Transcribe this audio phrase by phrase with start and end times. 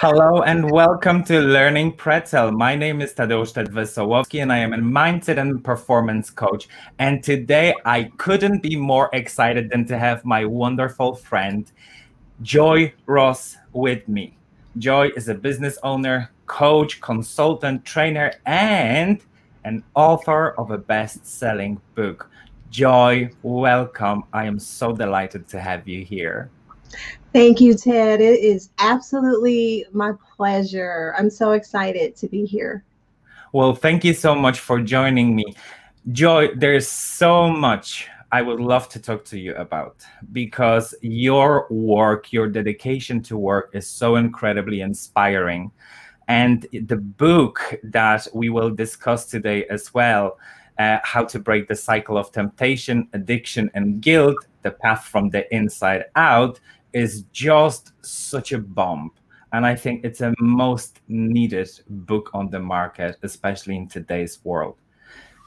[0.00, 2.52] Hello and welcome to Learning Pretzel.
[2.52, 6.68] My name is Tadeusz Wesołowski and I am a mindset and performance coach.
[7.00, 11.68] And today I couldn't be more excited than to have my wonderful friend,
[12.42, 14.36] Joy Ross, with me.
[14.76, 19.20] Joy is a business owner, coach, consultant, trainer, and
[19.64, 22.30] an author of a best selling book.
[22.70, 24.22] Joy, welcome.
[24.32, 26.50] I am so delighted to have you here.
[27.32, 28.20] Thank you, Ted.
[28.20, 31.14] It is absolutely my pleasure.
[31.18, 32.84] I'm so excited to be here.
[33.52, 35.44] Well, thank you so much for joining me.
[36.12, 42.32] Joy, there's so much I would love to talk to you about because your work,
[42.32, 45.70] your dedication to work is so incredibly inspiring.
[46.28, 50.38] And the book that we will discuss today as well
[50.78, 55.52] uh, How to Break the Cycle of Temptation, Addiction, and Guilt The Path from the
[55.54, 56.60] Inside Out
[56.92, 59.10] is just such a bomb.
[59.52, 64.76] And I think it's a most needed book on the market, especially in today's world.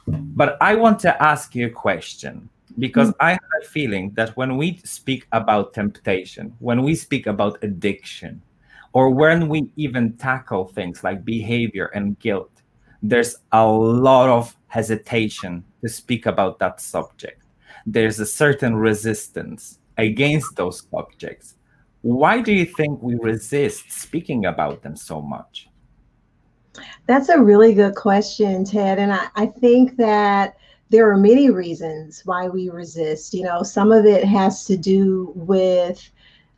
[0.06, 2.48] But I want to ask you a question
[2.78, 3.26] because mm-hmm.
[3.26, 8.42] I have a feeling that when we speak about temptation, when we speak about addiction,
[8.92, 12.50] or when we even tackle things like behavior and guilt,
[13.02, 17.42] there's a lot of hesitation to speak about that subject.
[17.86, 21.54] There's a certain resistance against those subjects.
[22.02, 25.68] Why do you think we resist speaking about them so much?
[27.06, 28.98] That's a really good question, Ted.
[28.98, 30.56] And I, I think that
[30.90, 33.34] there are many reasons why we resist.
[33.34, 36.10] You know, some of it has to do with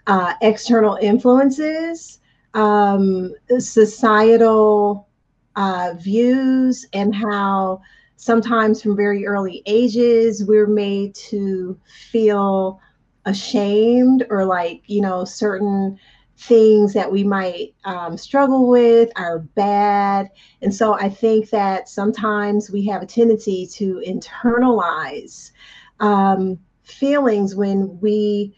[0.07, 2.21] uh, external influences,
[2.55, 5.09] um, societal
[5.57, 7.81] uh, views, and how
[8.17, 11.79] sometimes from very early ages we're made to
[12.11, 12.81] feel
[13.25, 15.99] ashamed or like, you know, certain
[16.37, 20.31] things that we might um, struggle with are bad.
[20.63, 25.53] And so I think that sometimes we have a tendency to internalize
[26.01, 28.57] um, feelings when we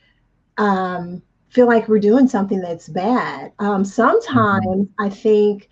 [0.59, 3.53] um, feel like we're doing something that's bad.
[3.59, 5.03] Um, sometimes mm-hmm.
[5.03, 5.69] I think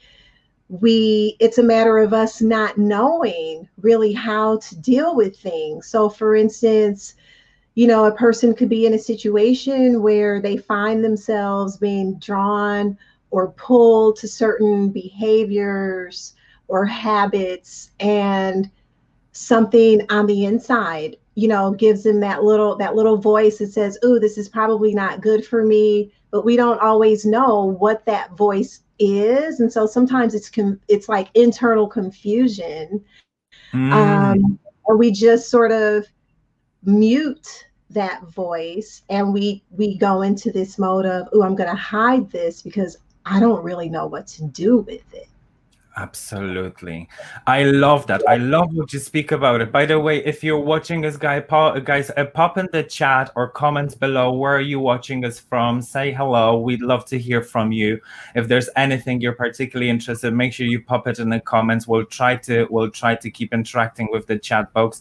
[0.68, 5.86] we it's a matter of us not knowing really how to deal with things.
[5.88, 7.14] So for instance,
[7.74, 12.96] you know, a person could be in a situation where they find themselves being drawn
[13.30, 16.34] or pulled to certain behaviors
[16.68, 18.70] or habits and
[19.32, 23.98] something on the inside you know gives them that little that little voice that says
[24.04, 28.30] oh this is probably not good for me but we don't always know what that
[28.36, 33.04] voice is and so sometimes it's com- it's like internal confusion
[33.72, 33.92] mm.
[33.92, 36.06] um, or we just sort of
[36.86, 41.76] mute that voice and we we go into this mode of oh i'm going to
[41.76, 45.28] hide this because i don't really know what to do with it.
[45.96, 47.08] Absolutely.
[47.46, 48.28] I love that.
[48.28, 49.70] I love what you speak about it.
[49.70, 53.48] By the way if you're watching us guy guys uh, pop in the chat or
[53.48, 55.80] comments below where are you watching us from?
[55.80, 56.58] Say hello.
[56.58, 58.00] We'd love to hear from you.
[58.34, 61.86] If there's anything you're particularly interested make sure you pop it in the comments.
[61.86, 65.00] We'll try to we'll try to keep interacting with the chat box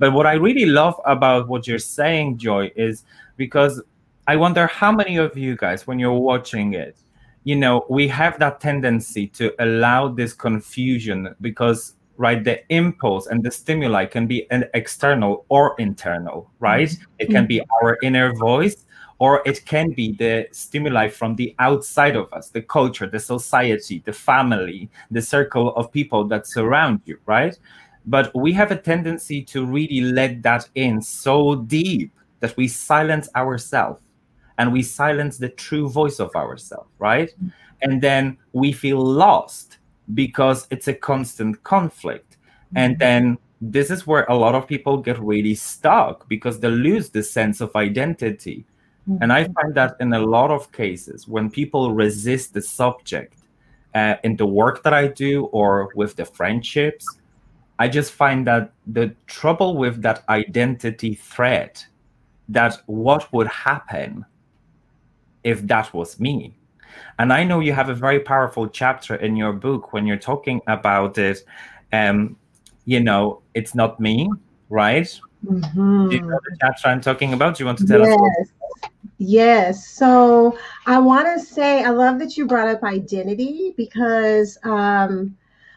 [0.00, 3.04] but what I really love about what you're saying, Joy, is
[3.36, 3.82] because
[4.26, 6.96] I wonder how many of you guys, when you're watching it,
[7.44, 13.42] you know, we have that tendency to allow this confusion because right the impulse and
[13.42, 17.04] the stimuli can be an external or internal right mm-hmm.
[17.18, 18.84] it can be our inner voice
[19.18, 24.02] or it can be the stimuli from the outside of us the culture the society
[24.04, 27.58] the family the circle of people that surround you right
[28.06, 33.28] but we have a tendency to really let that in so deep that we silence
[33.36, 34.02] ourselves
[34.58, 37.30] and we silence the true voice of ourselves, right?
[37.30, 37.48] Mm-hmm.
[37.82, 39.78] And then we feel lost
[40.14, 42.36] because it's a constant conflict.
[42.74, 42.98] And mm-hmm.
[42.98, 47.22] then this is where a lot of people get really stuck because they lose the
[47.22, 48.64] sense of identity.
[49.20, 49.52] And I mm-hmm.
[49.54, 53.34] find that in a lot of cases, when people resist the subject
[53.94, 57.06] uh, in the work that I do or with the friendships,
[57.80, 61.86] I just find that the trouble with that identity threat,
[62.50, 64.26] that what would happen
[65.44, 66.54] if that was me?
[67.18, 70.60] And I know you have a very powerful chapter in your book when you're talking
[70.66, 71.42] about it.
[71.90, 72.36] Um,
[72.84, 74.30] you know, it's not me,
[74.68, 75.08] right?
[75.46, 76.08] Mm-hmm.
[76.10, 77.56] Do you know the chapter I'm talking about?
[77.56, 78.20] Do you want to tell yes.
[78.20, 78.90] us?
[79.16, 79.88] Yes.
[79.88, 85.34] So I want to say, I love that you brought up identity because um,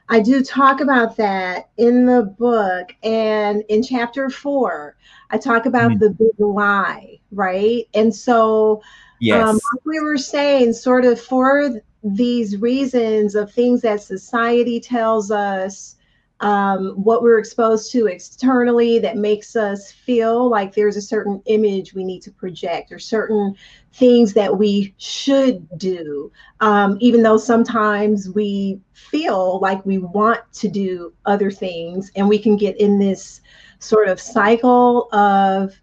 [0.09, 2.95] I do talk about that in the book.
[3.03, 4.95] And in chapter four,
[5.29, 5.99] I talk about mm-hmm.
[5.99, 7.87] the big lie, right?
[7.93, 8.81] And so, um,
[9.19, 9.47] yes.
[9.47, 15.31] um, like we were saying, sort of for these reasons of things that society tells
[15.31, 15.95] us,
[16.43, 21.93] um, what we're exposed to externally that makes us feel like there's a certain image
[21.93, 23.55] we need to project or certain
[23.93, 26.29] things that we should do,
[26.59, 32.37] um, even though sometimes we feel like we want to do other things and we
[32.37, 33.39] can get in this
[33.79, 35.73] sort of cycle of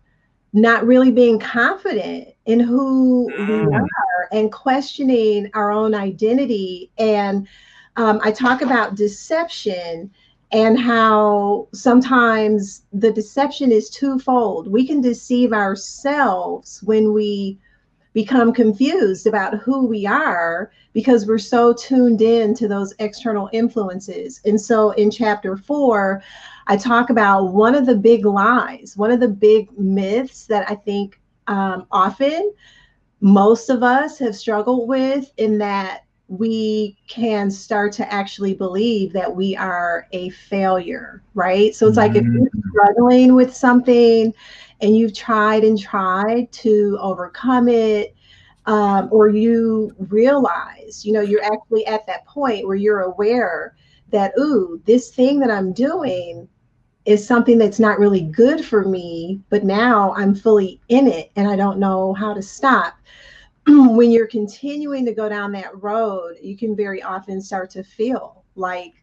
[0.52, 3.72] not really being confident in who we mm.
[3.72, 6.90] are and questioning our own identity.
[6.98, 7.48] And
[7.96, 10.10] um, I talk about deception
[10.52, 14.68] and how sometimes the deception is twofold.
[14.68, 17.58] We can deceive ourselves when we
[18.12, 24.40] become confused about who we are because we're so tuned in to those external influences.
[24.44, 26.20] And so in chapter four,
[26.66, 30.74] I talk about one of the big lies, one of the big myths that I
[30.74, 32.52] think um, often
[33.20, 39.34] most of us have struggled with, in that we can start to actually believe that
[39.34, 41.74] we are a failure, right?
[41.74, 42.70] So it's like if you're mm-hmm.
[42.70, 44.32] struggling with something
[44.80, 48.14] and you've tried and tried to overcome it,
[48.66, 53.74] um, or you realize, you know, you're actually at that point where you're aware
[54.10, 56.48] that, ooh, this thing that I'm doing
[57.06, 61.48] is something that's not really good for me, but now I'm fully in it and
[61.48, 62.94] I don't know how to stop.
[63.66, 68.44] when you're continuing to go down that road, you can very often start to feel
[68.56, 68.94] like,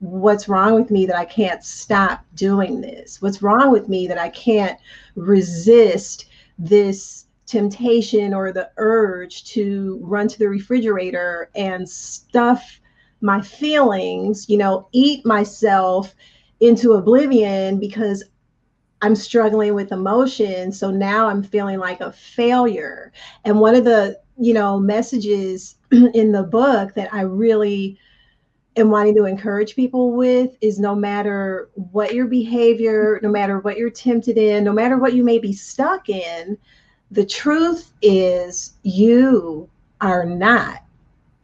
[0.00, 3.22] what's wrong with me that I can't stop doing this?
[3.22, 4.78] What's wrong with me that I can't
[5.14, 6.26] resist
[6.58, 12.80] this temptation or the urge to run to the refrigerator and stuff
[13.20, 16.14] my feelings, you know, eat myself
[16.60, 18.22] into oblivion because
[19.02, 20.72] I'm struggling with emotion.
[20.72, 23.12] So now I'm feeling like a failure.
[23.44, 27.98] And one of the, you know, messages in the book that I really
[28.76, 33.76] am wanting to encourage people with is no matter what your behavior, no matter what
[33.76, 36.58] you're tempted in, no matter what you may be stuck in,
[37.10, 39.68] the truth is you
[40.00, 40.82] are not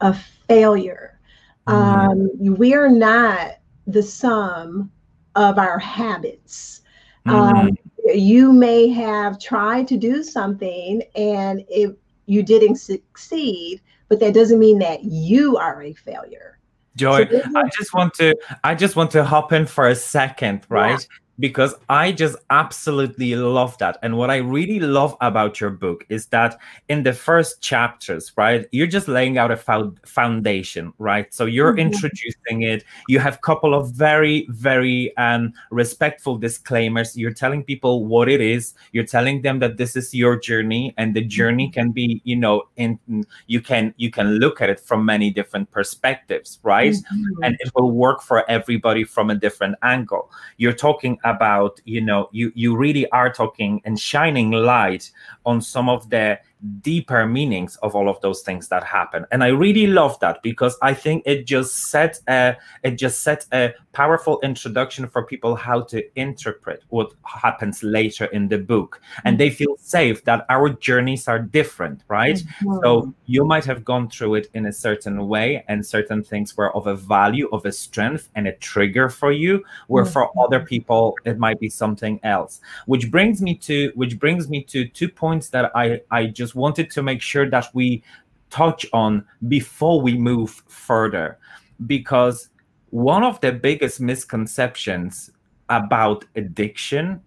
[0.00, 0.14] a
[0.48, 1.18] failure.
[1.66, 2.44] Mm-hmm.
[2.44, 4.90] Um, we are not the sum
[5.34, 6.81] of our habits.
[7.26, 7.56] Mm-hmm.
[7.58, 7.70] Um,
[8.14, 11.92] you may have tried to do something and if
[12.26, 16.58] you didn't succeed, but that doesn't mean that you are a failure.
[16.94, 18.34] Joy, so I just want to
[18.64, 21.06] I just want to hop in for a second, right?
[21.38, 23.98] Because I just absolutely love that.
[24.02, 26.58] And what I really love about your book is that
[26.88, 31.32] in the first chapters, right, you're just laying out a foundation, right?
[31.32, 31.80] So you're mm-hmm.
[31.92, 32.84] introducing it.
[33.08, 37.16] You have a couple of very, very um, respectful disclaimers.
[37.16, 38.74] You're telling people what it is.
[38.92, 41.80] You're telling them that this is your journey, and the journey mm-hmm.
[41.80, 42.98] can be, you know, in
[43.46, 46.92] you can you can look at it from many different perspectives, right?
[46.92, 47.42] Mm-hmm.
[47.42, 50.30] And it will work for everybody from a different angle.
[50.58, 55.10] You're talking about you know you you really are talking and shining light
[55.46, 56.38] on some of the
[56.80, 60.76] deeper meanings of all of those things that happen and i really love that because
[60.80, 65.80] i think it just set a it just set a powerful introduction for people how
[65.80, 71.26] to interpret what happens later in the book and they feel safe that our journeys
[71.26, 72.78] are different right mm-hmm.
[72.82, 76.74] so you might have gone through it in a certain way and certain things were
[76.76, 80.12] of a value of a strength and a trigger for you where mm-hmm.
[80.12, 84.62] for other people it might be something else which brings me to which brings me
[84.62, 88.02] to two points that i i just just wanted to make sure that we
[88.50, 91.38] touch on before we move further
[91.86, 92.50] because
[92.90, 95.30] one of the biggest misconceptions
[95.70, 97.22] about addiction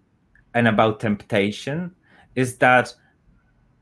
[0.54, 1.90] and about temptation
[2.36, 2.94] is that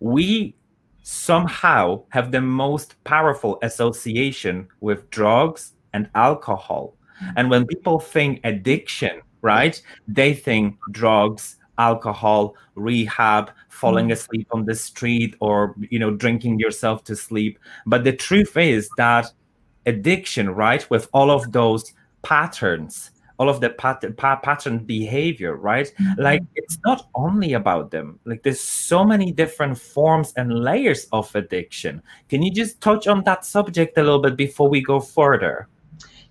[0.00, 0.56] we
[1.02, 6.96] somehow have the most powerful association with drugs and alcohol.
[7.36, 14.12] And when people think addiction, right, they think drugs, alcohol, rehab, falling mm.
[14.12, 17.58] asleep on the street, or you know, drinking yourself to sleep.
[17.86, 19.30] But the truth is that
[19.86, 25.92] addiction, right, with all of those patterns, all of the pattern pa- pattern behavior, right?
[26.00, 26.22] Mm-hmm.
[26.22, 28.18] Like it's not only about them.
[28.24, 32.02] Like there's so many different forms and layers of addiction.
[32.28, 35.68] Can you just touch on that subject a little bit before we go further?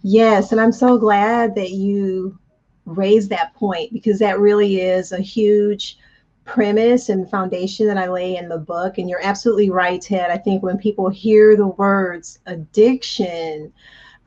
[0.02, 2.38] Yes, and I'm so glad that you
[2.86, 5.98] raise that point because that really is a huge
[6.46, 8.98] premise and foundation that I lay in the book.
[8.98, 10.30] And you're absolutely right, Ted.
[10.30, 13.72] I think when people hear the words addiction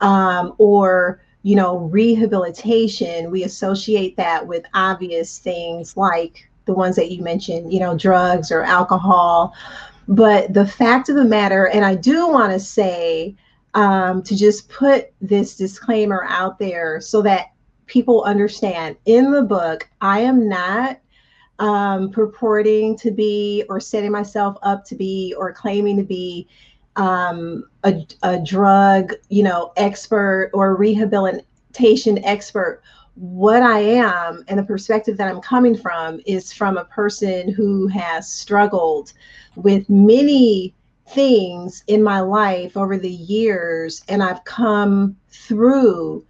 [0.01, 7.11] um, or you know rehabilitation, we associate that with obvious things like the ones that
[7.11, 9.53] you mentioned, you know, drugs or alcohol.
[10.07, 13.35] But the fact of the matter, and I do want to say
[13.73, 17.47] um, to just put this disclaimer out there so that
[17.87, 20.99] people understand in the book, I am not
[21.59, 26.47] um, purporting to be or setting myself up to be or claiming to be
[26.97, 32.81] um, a, a drug, you know, expert or rehabilitation expert.
[33.15, 37.87] What I am and the perspective that I'm coming from is from a person who
[37.87, 39.13] has struggled
[39.55, 40.75] with many
[41.09, 46.26] things in my life over the years, and I've come through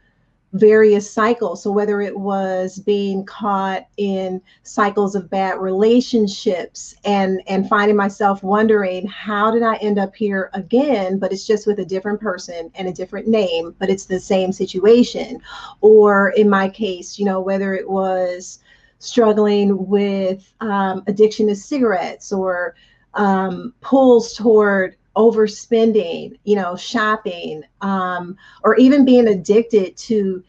[0.60, 1.64] various cycles.
[1.64, 8.44] So whether it was being caught in cycles of bad relationships and and finding myself
[8.44, 12.72] wondering how did I end up here again, but it's just with a different person
[12.76, 15.42] and a different name, but it's the same situation.
[15.82, 18.60] Or in my case, you know, whether it was
[19.00, 22.76] struggling with um, addiction to cigarettes or
[23.14, 30.44] um, pulls toward overspending, you know, shopping, um, or even being addicted to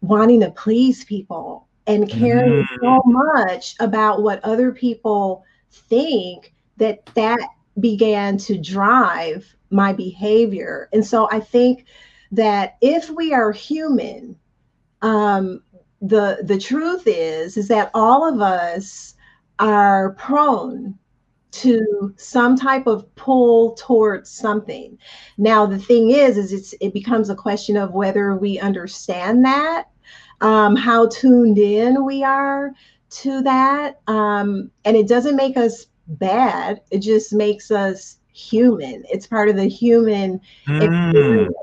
[0.00, 2.84] wanting to please people and caring mm-hmm.
[2.84, 7.40] so much about what other people think that that
[7.80, 10.88] began to drive my behavior.
[10.92, 11.86] And so I think
[12.32, 14.36] that if we are human,
[15.02, 15.62] um,
[16.00, 19.14] the the truth is is that all of us
[19.58, 20.96] are prone
[21.50, 24.98] to some type of pull towards something.
[25.38, 29.84] Now the thing is, is it's it becomes a question of whether we understand that,
[30.40, 32.72] um, how tuned in we are
[33.10, 36.80] to that, um, and it doesn't make us bad.
[36.90, 39.04] It just makes us human.
[39.10, 40.82] It's part of the human mm.
[40.82, 41.54] experience.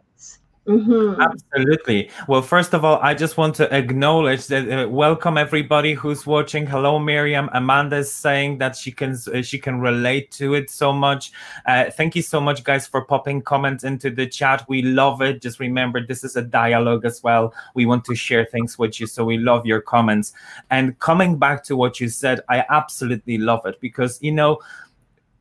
[0.67, 1.22] Mm-hmm.
[1.22, 2.10] Absolutely.
[2.27, 6.65] Well, first of all, I just want to acknowledge that uh, welcome everybody who's watching.
[6.65, 7.51] Hello, Miriam.
[7.53, 11.31] Amanda is saying that she can uh, she can relate to it so much.
[11.67, 14.65] Uh, thank you so much, guys, for popping comments into the chat.
[14.67, 15.39] We love it.
[15.39, 17.53] Just remember, this is a dialogue as well.
[17.75, 20.34] We want to share things with you, so we love your comments.
[20.72, 24.57] And coming back to what you said, I absolutely love it because you know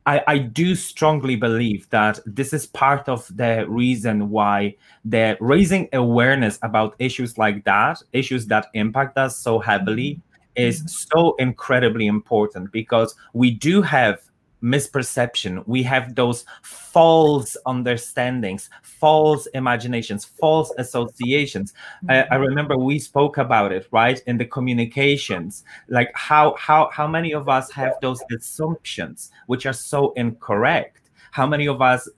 [0.07, 5.89] I, I do strongly believe that this is part of the reason why the raising
[5.93, 10.21] awareness about issues like that, issues that impact us so heavily,
[10.57, 10.69] mm-hmm.
[10.69, 14.21] is so incredibly important because we do have
[14.65, 15.63] misperception.
[15.67, 21.75] We have those false understandings, false imaginations, false associations.
[22.05, 22.33] Mm-hmm.
[22.33, 25.65] I remember we spoke about it, right, in the communications.
[25.89, 31.01] Like how how how many of us have those assumptions which are so incorrect?
[31.31, 32.09] How many of us,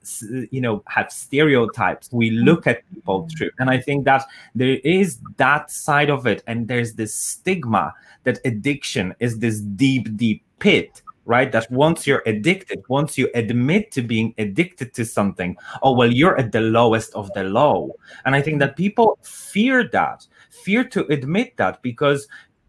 [0.51, 2.07] you know, have stereotypes?
[2.11, 3.35] We look at people mm-hmm.
[3.35, 4.23] through, and I think that
[4.53, 7.93] there is that side of it, and there's this stigma
[8.25, 11.51] that addiction is this deep, deep pit right?
[11.51, 16.37] That once you're addicted, once you admit to being addicted to something, oh, well, you're
[16.39, 17.93] at the lowest of the low.
[18.25, 22.27] And I think that people fear that, fear to admit that because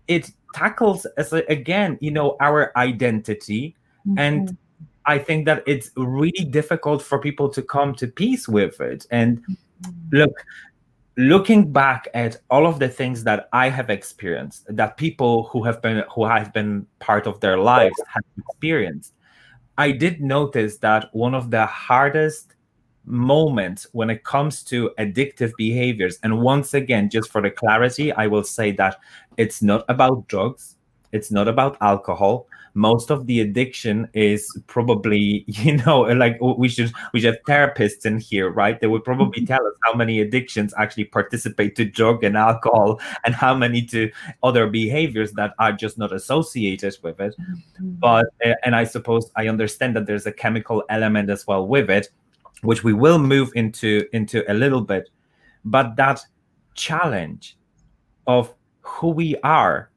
[0.08, 3.76] it tackles, as a, again, you know, our identity.
[4.06, 4.18] Mm-hmm.
[4.18, 4.56] And
[5.06, 9.06] I think that it's really difficult for people to come to peace with it.
[9.10, 10.16] And mm-hmm.
[10.16, 10.44] look,
[11.18, 15.82] looking back at all of the things that I have experienced, that people who have
[15.82, 19.14] been who have been part of their lives have experienced,
[19.76, 22.54] I did notice that one of the hardest
[23.04, 28.28] moments when it comes to addictive behaviors, and once again, just for the clarity, I
[28.28, 29.00] will say that
[29.36, 30.76] it's not about drugs,
[31.10, 32.46] it's not about alcohol,
[32.78, 38.06] most of the addiction is probably you know like we should we should have therapists
[38.06, 39.52] in here right they would probably mm-hmm.
[39.52, 44.10] tell us how many addictions actually participate to drug and alcohol and how many to
[44.42, 47.90] other behaviors that are just not associated with it mm-hmm.
[47.98, 51.90] but eh, and i suppose i understand that there's a chemical element as well with
[51.90, 52.08] it
[52.62, 55.10] which we will move into into a little bit
[55.64, 56.20] but that
[56.74, 57.56] challenge
[58.28, 59.90] of who we are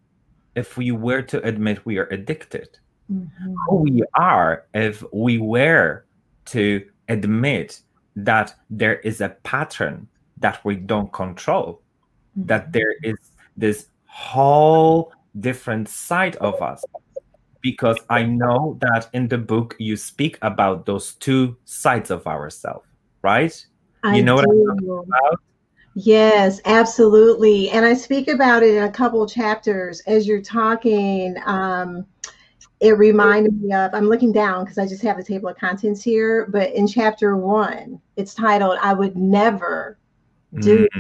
[0.55, 2.77] if we were to admit we are addicted,
[3.11, 3.53] mm-hmm.
[3.67, 6.05] who we are if we were
[6.45, 7.81] to admit
[8.15, 11.81] that there is a pattern that we don't control,
[12.37, 12.47] mm-hmm.
[12.47, 13.17] that there is
[13.55, 16.83] this whole different side of us.
[17.61, 22.87] Because I know that in the book you speak about those two sides of ourselves,
[23.21, 23.53] right?
[24.03, 24.47] I you know do.
[24.47, 25.41] what I'm talking about?
[25.93, 27.69] Yes, absolutely.
[27.69, 31.35] And I speak about it in a couple chapters as you're talking.
[31.45, 32.05] Um,
[32.79, 36.01] it reminded me of, I'm looking down because I just have the table of contents
[36.01, 39.99] here, but in chapter one, it's titled, I Would Never
[40.59, 40.87] Do.
[40.87, 40.99] Mm-hmm.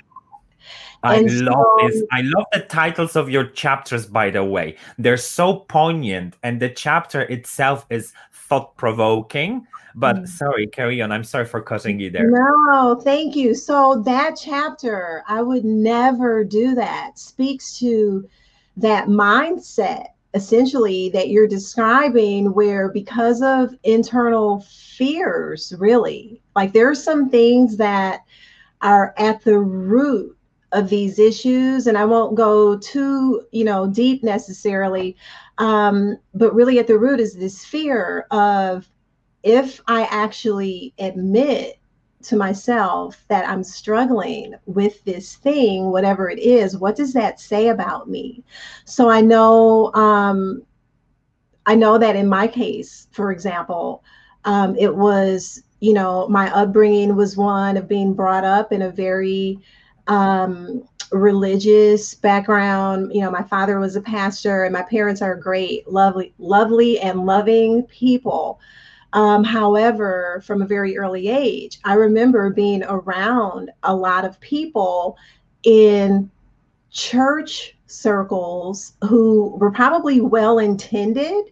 [1.03, 2.03] I and love so, this.
[2.11, 4.77] I love the titles of your chapters, by the way.
[4.99, 8.13] They're so poignant, and the chapter itself is
[8.51, 9.65] thought provoking.
[9.95, 10.27] But mm.
[10.27, 11.11] sorry, carry on.
[11.11, 12.29] I'm sorry for cutting you there.
[12.29, 13.55] No, thank you.
[13.55, 18.27] So, that chapter, I would never do that, speaks to
[18.77, 24.61] that mindset essentially that you're describing where because of internal
[24.95, 28.21] fears really like there are some things that
[28.81, 30.37] are at the root
[30.71, 35.15] of these issues and i won't go too you know deep necessarily
[35.57, 38.87] um, but really at the root is this fear of
[39.43, 41.77] if i actually admit
[42.21, 47.69] to myself that i'm struggling with this thing whatever it is what does that say
[47.69, 48.43] about me?
[48.85, 50.63] So i know um,
[51.65, 54.03] i know that in my case for example
[54.45, 58.89] um, it was you know my upbringing was one of being brought up in a
[58.89, 59.59] very
[60.11, 63.11] um, religious background.
[63.13, 67.25] You know, my father was a pastor, and my parents are great, lovely, lovely, and
[67.25, 68.59] loving people.
[69.13, 75.17] Um, however, from a very early age, I remember being around a lot of people
[75.63, 76.29] in
[76.91, 81.45] church circles who were probably well intended,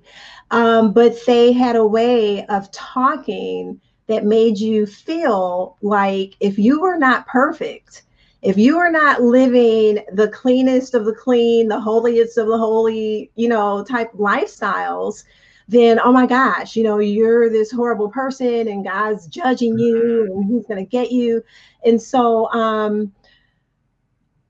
[0.52, 6.82] um, but they had a way of talking that made you feel like if you
[6.82, 8.04] were not perfect,
[8.42, 13.32] if you are not living the cleanest of the clean, the holiest of the holy,
[13.36, 15.24] you know, type lifestyles,
[15.68, 20.46] then oh my gosh, you know, you're this horrible person and God's judging you and
[20.46, 21.44] he's going to get you.
[21.86, 23.14] And so um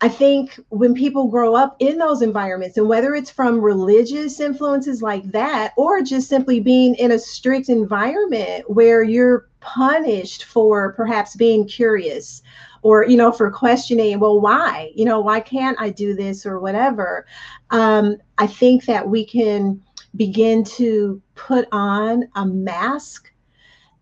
[0.01, 5.01] I think when people grow up in those environments, and whether it's from religious influences
[5.01, 11.35] like that, or just simply being in a strict environment where you're punished for perhaps
[11.35, 12.41] being curious
[12.81, 16.59] or you know for questioning well why you know why can't i do this or
[16.59, 17.25] whatever
[17.71, 19.81] um, i think that we can
[20.15, 23.31] begin to put on a mask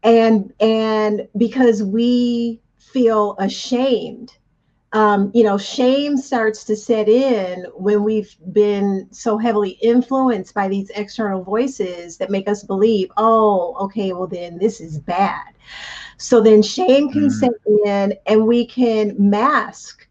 [0.03, 4.37] and and because we feel ashamed
[4.93, 10.67] um, you know, shame starts to set in when we've been so heavily influenced by
[10.67, 15.53] these external voices that make us believe, oh, okay, well, then this is bad.
[16.17, 17.31] So then shame can mm.
[17.31, 17.51] set
[17.85, 20.07] in and we can mask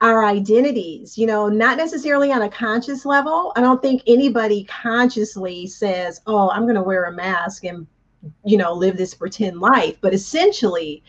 [0.00, 3.52] our identities, you know, not necessarily on a conscious level.
[3.56, 7.86] I don't think anybody consciously says, oh, I'm going to wear a mask and,
[8.44, 9.96] you know, live this pretend life.
[10.00, 11.02] But essentially,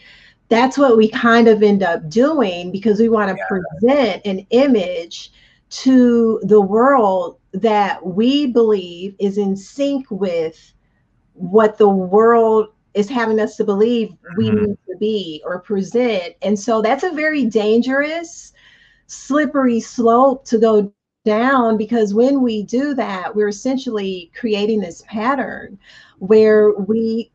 [0.49, 3.47] that's what we kind of end up doing because we want to yeah.
[3.47, 5.31] present an image
[5.69, 10.73] to the world that we believe is in sync with
[11.33, 14.65] what the world is having us to believe we mm-hmm.
[14.65, 16.33] need to be or present.
[16.41, 18.53] And so that's a very dangerous,
[19.07, 20.91] slippery slope to go
[21.25, 25.77] down because when we do that, we're essentially creating this pattern
[26.19, 27.31] where we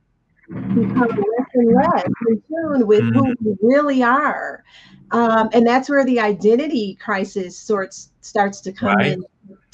[0.49, 3.19] become less and less in tune with mm-hmm.
[3.19, 4.65] who we really are.
[5.13, 9.13] Um, and that's where the identity crisis sorts starts to come right.
[9.13, 9.25] in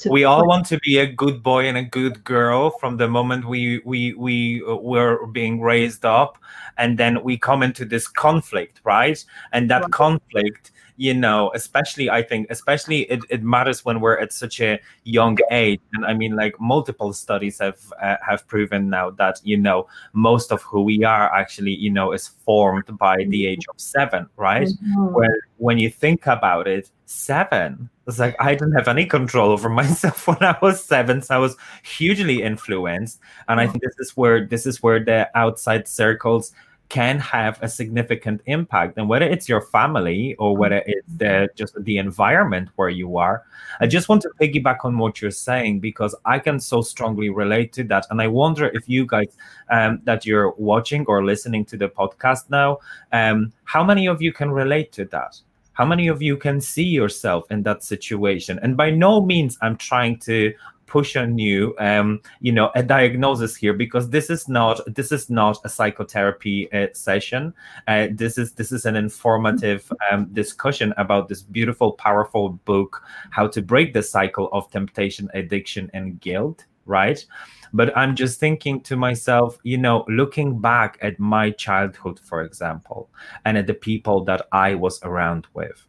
[0.05, 3.47] we all want to be a good boy and a good girl from the moment
[3.47, 6.37] we we we uh, were being raised up
[6.77, 9.91] and then we come into this conflict right and that right.
[9.91, 14.79] conflict you know especially i think especially it, it matters when we're at such a
[15.03, 19.57] young age and i mean like multiple studies have uh, have proven now that you
[19.57, 23.79] know most of who we are actually you know is formed by the age of
[23.79, 25.13] seven right mm-hmm.
[25.13, 29.69] where when you think about it seven it's like I didn't have any control over
[29.81, 31.21] myself when I was seven.
[31.21, 33.19] So I was hugely influenced.
[33.47, 36.53] And I think this is where this is where the outside circles
[36.89, 41.75] can have a significant impact and whether it's your family or whether it's the, just
[41.83, 43.43] the environment where you are
[43.81, 47.73] i just want to piggyback on what you're saying because i can so strongly relate
[47.73, 49.35] to that and i wonder if you guys
[49.69, 52.77] um, that you're watching or listening to the podcast now
[53.11, 55.37] um, how many of you can relate to that
[55.77, 58.59] how many of you can see yourself in that situation?
[58.63, 60.53] And by no means i'm trying to
[60.87, 65.29] push on you um you know a diagnosis here because this is not this is
[65.29, 67.53] not a psychotherapy uh, session.
[67.87, 73.45] Uh, this is this is an informative um, discussion about this beautiful powerful book how
[73.47, 77.25] to break the cycle of temptation addiction and guilt right
[77.73, 83.09] but i'm just thinking to myself you know looking back at my childhood for example
[83.45, 85.87] and at the people that i was around with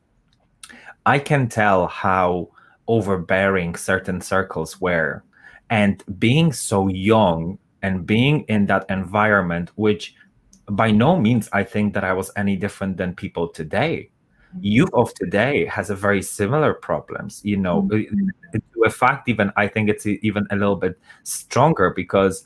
[1.06, 2.48] i can tell how
[2.88, 5.22] overbearing certain circles were.
[5.70, 10.14] And being so young and being in that environment which
[10.70, 14.10] by no means i think that i was any different than people today
[14.61, 18.18] youth of today has a very similar problems you know mm-hmm.
[18.52, 22.44] to fact even i think it's even a little bit stronger because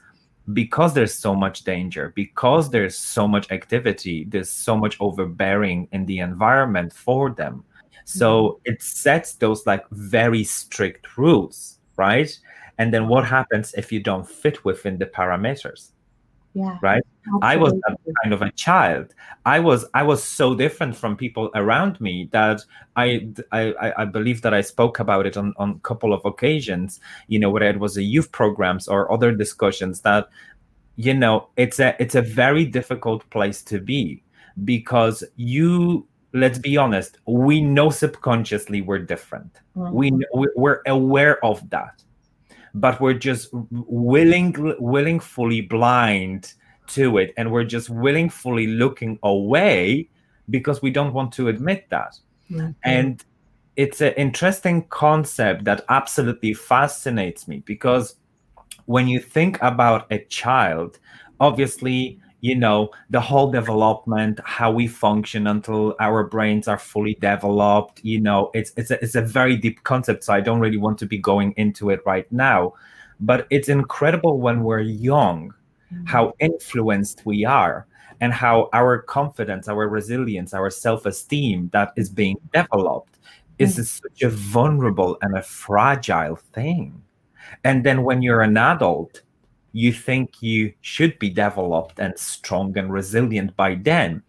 [0.52, 6.04] because there's so much danger because there's so much activity there's so much overbearing in
[6.06, 7.64] the environment for them
[8.04, 8.72] so mm-hmm.
[8.72, 12.36] it sets those like very strict rules right
[12.78, 15.91] and then what happens if you don't fit within the parameters
[16.54, 16.78] yeah.
[16.82, 17.02] right?
[17.24, 17.48] Absolutely.
[17.48, 17.72] i was
[18.22, 19.14] kind of a child.
[19.46, 22.62] I was i was so different from people around me that
[22.96, 27.00] I, I i believe that i spoke about it on on a couple of occasions
[27.28, 30.28] you know whether it was a youth programs or other discussions that
[30.96, 34.22] you know it's a it's a very difficult place to be
[34.64, 39.60] because you let's be honest we know subconsciously we're different.
[39.76, 39.94] Mm-hmm.
[39.94, 40.12] we
[40.56, 42.02] we're aware of that
[42.74, 46.54] but we're just willing willing fully blind
[46.88, 50.08] to it and we're just willing fully looking away
[50.50, 52.18] because we don't want to admit that.
[52.84, 53.24] And
[53.76, 58.16] it's an interesting concept that absolutely fascinates me because
[58.86, 60.98] when you think about a child
[61.40, 68.04] obviously you know the whole development how we function until our brains are fully developed
[68.04, 70.98] you know it's it's a, it's a very deep concept so i don't really want
[70.98, 72.74] to be going into it right now
[73.20, 75.54] but it's incredible when we're young
[75.92, 76.04] mm-hmm.
[76.04, 77.86] how influenced we are
[78.20, 83.18] and how our confidence our resilience our self-esteem that is being developed
[83.58, 83.82] is mm-hmm.
[83.82, 87.00] such a vulnerable and a fragile thing
[87.62, 89.22] and then when you're an adult
[89.72, 94.22] you think you should be developed and strong and resilient by then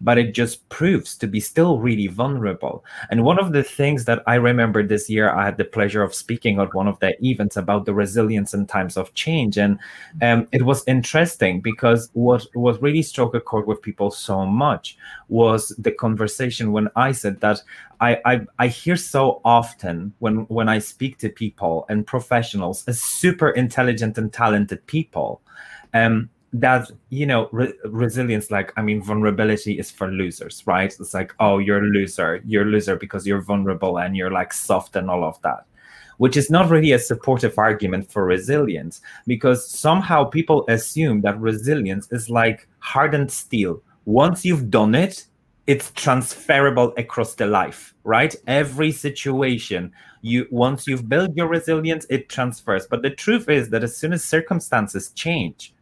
[0.00, 2.84] but it just proves to be still really vulnerable.
[3.10, 6.14] And one of the things that I remember this year, I had the pleasure of
[6.14, 9.58] speaking at one of the events about the resilience in times of change.
[9.58, 9.78] And
[10.22, 14.96] um, it was interesting because what, what really struck a chord with people so much
[15.28, 17.62] was the conversation when I said that
[18.00, 23.02] I, I, I hear so often when, when I speak to people and professionals, as
[23.02, 25.40] super intelligent and talented people,
[25.94, 30.94] um, that you know re- resilience like i mean vulnerability is for losers right?
[30.98, 32.40] It's like oh you're a loser.
[32.46, 35.64] You're a loser because you're vulnerable and you're like soft and all of that
[36.18, 42.10] which is not really a supportive argument for resilience because somehow people assume that resilience
[42.10, 43.80] is like hardened steel.
[44.04, 45.26] Once you've done it
[45.66, 48.34] it's transferable across the life right?
[48.46, 52.86] Every situation you once you've built your resilience it transfers.
[52.86, 55.74] But the truth is that as soon as circumstances change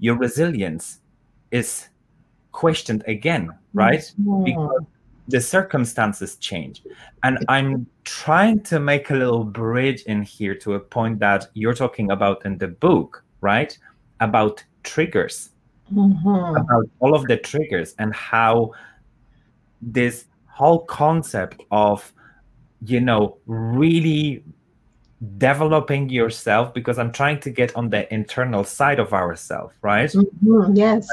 [0.00, 0.98] your resilience
[1.50, 1.88] is
[2.52, 4.00] questioned again, right?
[4.20, 4.44] Mm-hmm.
[4.44, 4.82] Because
[5.28, 6.82] the circumstances change.
[7.22, 11.74] And I'm trying to make a little bridge in here to a point that you're
[11.74, 13.76] talking about in the book, right?
[14.18, 15.50] About triggers,
[15.92, 16.56] mm-hmm.
[16.56, 18.72] about all of the triggers and how
[19.80, 22.12] this whole concept of,
[22.84, 24.42] you know, really
[25.36, 30.74] developing yourself because i'm trying to get on the internal side of ourselves right mm-hmm,
[30.74, 31.06] yes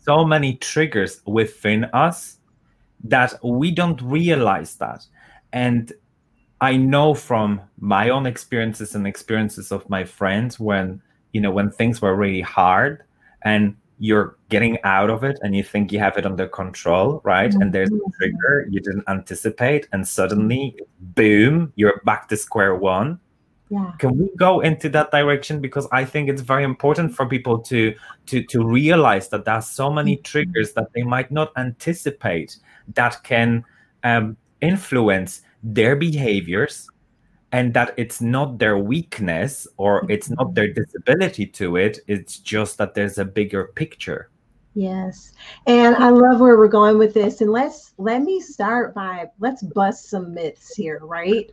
[0.00, 2.38] so many triggers within us
[3.02, 5.06] that we don't realize that
[5.52, 5.94] and
[6.60, 11.00] i know from my own experiences and experiences of my friends when
[11.32, 13.02] you know when things were really hard
[13.42, 17.52] and you're getting out of it and you think you have it under control right
[17.52, 17.62] mm-hmm.
[17.62, 18.10] and there's a mm-hmm.
[18.18, 23.18] trigger you didn't anticipate and suddenly boom you're back to square one
[23.70, 23.92] yeah.
[23.98, 27.94] can we go into that direction because i think it's very important for people to
[28.26, 30.22] to to realize that there's so many mm-hmm.
[30.22, 32.56] triggers that they might not anticipate
[32.94, 33.64] that can
[34.02, 36.88] um, influence their behaviors
[37.52, 40.82] and that it's not their weakness or it's not their mm-hmm.
[40.82, 44.28] disability to it it's just that there's a bigger picture
[44.74, 45.32] Yes.
[45.68, 47.40] And I love where we're going with this.
[47.40, 51.50] And let's let me start by let's bust some myths here, right?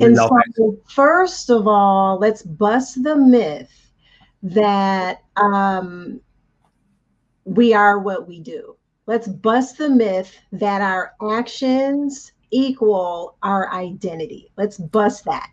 [0.00, 0.82] and so it.
[0.88, 3.70] first of all, let's bust the myth
[4.42, 6.20] that um
[7.44, 8.76] we are what we do.
[9.06, 14.50] Let's bust the myth that our actions equal our identity.
[14.56, 15.50] Let's bust that.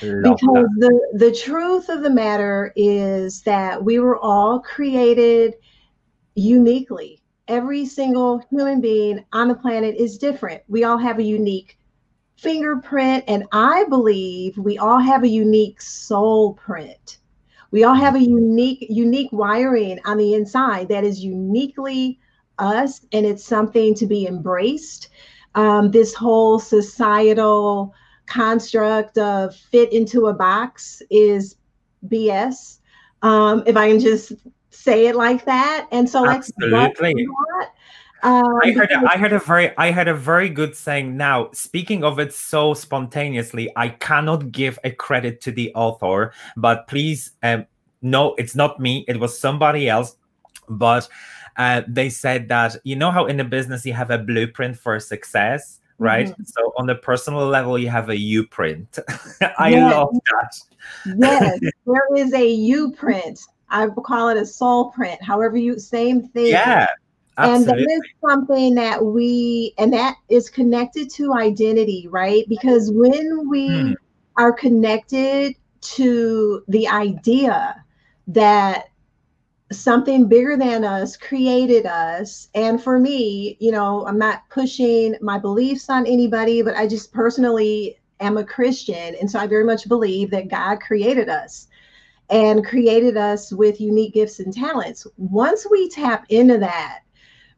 [0.00, 0.68] Because that.
[0.78, 5.54] the the truth of the matter is that we were all created
[6.34, 7.22] uniquely.
[7.48, 10.62] Every single human being on the planet is different.
[10.68, 11.78] We all have a unique
[12.36, 17.18] fingerprint, and I believe we all have a unique soul print.
[17.70, 22.20] We all have a unique, unique wiring on the inside that is uniquely
[22.58, 25.08] us, and it's something to be embraced.
[25.54, 27.94] Um, this whole societal
[28.26, 31.56] construct of fit into a box is
[32.08, 32.78] BS.
[33.22, 34.32] Um, if I can just
[34.82, 35.88] say it like that.
[35.92, 37.26] And so Absolutely.
[38.24, 41.50] Um, I heard I heard a very I had a very good saying now.
[41.52, 47.32] Speaking of it so spontaneously, I cannot give a credit to the author, but please
[47.42, 47.66] um
[48.00, 50.16] no, it's not me, it was somebody else.
[50.68, 51.08] But
[51.56, 54.98] uh, they said that you know how in the business you have a blueprint for
[55.00, 56.28] success, right?
[56.28, 56.46] Mhm.
[56.46, 58.98] So on the personal level, you have a U print.
[59.58, 59.92] I Yes.
[59.92, 60.60] love that.
[61.04, 63.40] yes, there is a U print.
[63.72, 65.22] I would call it a soul print.
[65.22, 66.78] However, you same thing.
[66.78, 66.86] Yeah,
[67.38, 67.52] Absolutely.
[67.52, 73.48] and that is something that we and that is connected to identity right because when
[73.48, 73.94] we Hmm.
[74.38, 77.84] are connected to the idea
[78.28, 78.86] that
[79.72, 85.38] something bigger than us created us and for me you know i'm not pushing my
[85.38, 89.88] beliefs on anybody but i just personally am a christian and so i very much
[89.88, 91.68] believe that god created us
[92.32, 95.06] and created us with unique gifts and talents.
[95.18, 97.00] Once we tap into that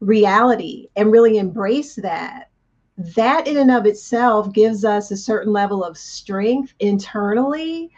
[0.01, 2.51] reality and really embrace that
[2.97, 7.91] that in and of itself gives us a certain level of strength internally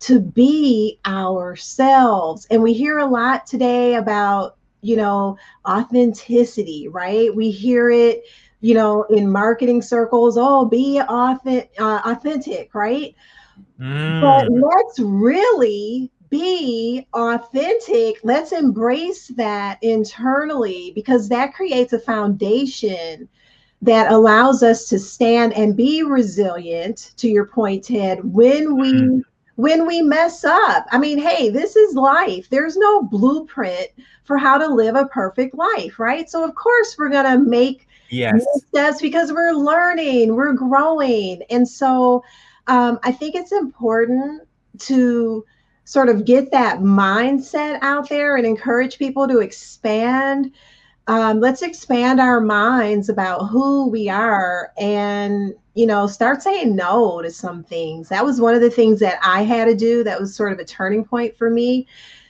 [0.00, 2.46] to be ourselves.
[2.50, 5.36] And we hear a lot today about you know
[5.68, 7.34] authenticity right?
[7.34, 8.22] We hear it
[8.60, 13.16] you know in marketing circles oh be authentic, uh, authentic right
[14.08, 14.48] but Mm.
[14.50, 18.16] let's really be authentic.
[18.22, 23.28] Let's embrace that internally because that creates a foundation
[23.82, 29.24] that allows us to stand and be resilient to your point Ted when we Mhm.
[29.56, 30.86] when we mess up.
[30.90, 32.48] I mean, hey, this is life.
[32.50, 33.88] There's no blueprint
[34.24, 36.28] for how to live a perfect life, right?
[36.28, 38.66] So of course we're going to make Yes.
[38.68, 41.42] steps because we're learning, we're growing.
[41.50, 42.22] And so
[42.66, 44.42] um, I think it's important
[44.80, 45.44] to
[45.84, 50.52] sort of get that mindset out there and encourage people to expand.
[51.08, 57.20] Um, let's expand our minds about who we are and, you know, start saying no
[57.22, 58.08] to some things.
[58.08, 60.04] That was one of the things that I had to do.
[60.04, 61.86] That was sort of a turning point for me.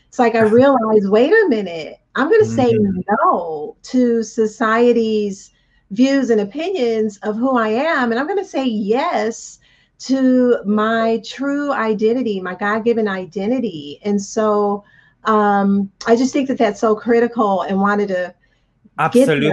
[0.08, 3.04] It's like I realized, wait a minute, I'm going to say Mhm.
[3.22, 5.50] no to society's
[5.90, 8.10] views and opinions of who I am.
[8.10, 9.58] And I'm going to say yes
[10.06, 14.00] to my true identity, my God given identity.
[14.02, 14.84] And so
[15.24, 18.34] um, I just think that that's so critical and wanted to
[18.98, 19.50] Absolutely.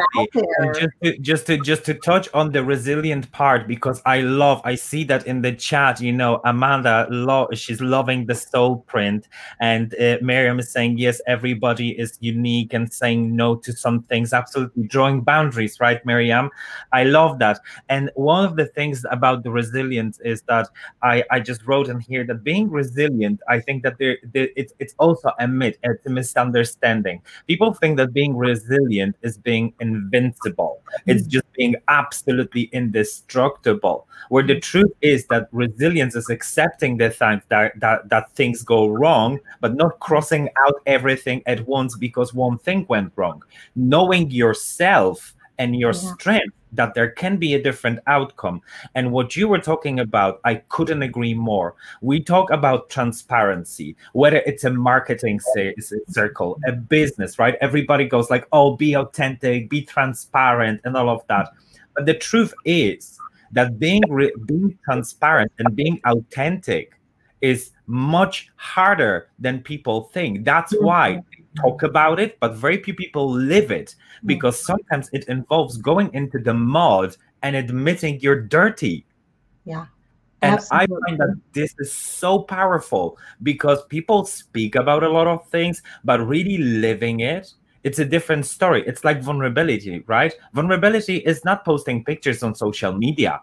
[0.57, 4.61] And just to, just to just to touch on the resilient part because I love
[4.65, 9.29] I see that in the chat you know Amanda lo- she's loving the soul print.
[9.61, 14.33] And uh, Miriam is saying yes everybody is unique and saying no to some things.
[14.33, 14.83] Absolutely.
[14.83, 16.49] Drawing boundaries right Miriam?
[16.91, 17.61] I love that.
[17.87, 20.67] And one of the things about the resilience is that
[21.01, 24.73] I I just wrote in here that being resilient I think that there, there it's
[24.79, 27.21] it's also a myth it's a misunderstanding.
[27.47, 30.81] People think that being resilient is being invincible.
[31.05, 34.07] It's just being absolutely indestructible.
[34.29, 38.87] Where the truth is that resilience is accepting the fact that, that that things go
[38.87, 43.41] wrong but not crossing out everything at once because one thing went wrong.
[43.75, 46.13] Knowing yourself and your Yeah.
[46.13, 48.61] strength that there can be a different outcome.
[48.95, 51.75] And what you were talking about i couldn't agree more.
[52.01, 55.39] We talk about transparency whether it's a marketing
[56.09, 57.55] circle a business right?
[57.61, 61.49] Everybody goes like oh be authentic be transparent and all of that.
[61.95, 63.19] But the truth is
[63.51, 66.99] that being re- being transparent and being authentic
[67.41, 70.45] is much harder than people think.
[70.45, 70.85] That's mm-hmm.
[70.85, 74.27] why they talk about it but very few people live it mm.
[74.27, 79.05] because sometimes it involves going into the mud and admitting you're dirty
[79.65, 79.85] Yeah.
[80.41, 85.47] and I find that this is so powerful because people speak about a lot of
[85.49, 88.83] things, but really living it, it's a different story.
[88.85, 90.33] It's like vulnerability, right?
[90.53, 93.41] Vulnerability is not posting pictures on social media.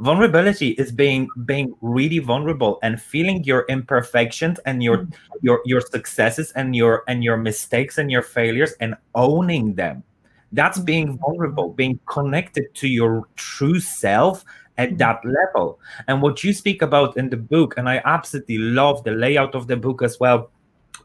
[0.00, 5.12] Vulnerability is being being really vulnerable and feeling your imperfections and your mm.
[5.42, 10.04] your your successes and your and your mistakes and your failures and owning them.
[10.52, 10.84] That's mm.
[10.84, 14.44] being vulnerable, being connected to your true self
[14.78, 14.98] at mm.
[14.98, 15.80] that level.
[16.06, 19.66] And what you speak about in the book, and I absolutely love the layout of
[19.66, 20.50] the book as well.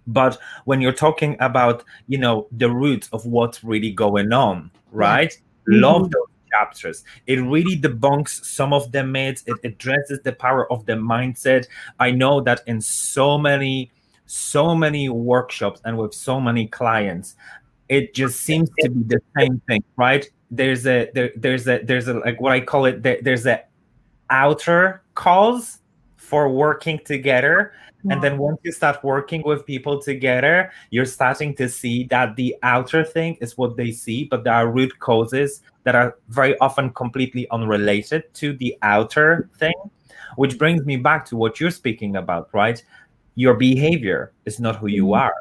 [0.05, 5.31] But when you're talking about, you know, the roots of what's really going on, right?
[5.31, 5.81] Mm-hmm.
[5.81, 6.11] Love Mhm.
[6.11, 7.03] those chapters.
[7.27, 9.43] It really debunks some of the myths.
[9.47, 11.65] It addresses the power of the mindset.
[11.99, 13.91] I know that in so many,
[14.25, 17.35] so many workshops and with so many clients,
[17.89, 20.25] it just seems to be the same thing, right?
[20.51, 23.63] There's a there, there's a there's a like what I call it there, there's a
[24.29, 25.79] outer cause
[26.33, 27.73] for working together
[28.09, 32.55] and then once you start working with people together, you're starting to see that the
[32.63, 36.89] outer thing is what they see, but there are root causes that are very often
[36.89, 39.75] completely unrelated to the outer thing.
[40.35, 42.83] Which brings me back to what you're speaking about, right?
[43.35, 45.25] Your behavior is not who you mm-hmm.
[45.25, 45.35] are.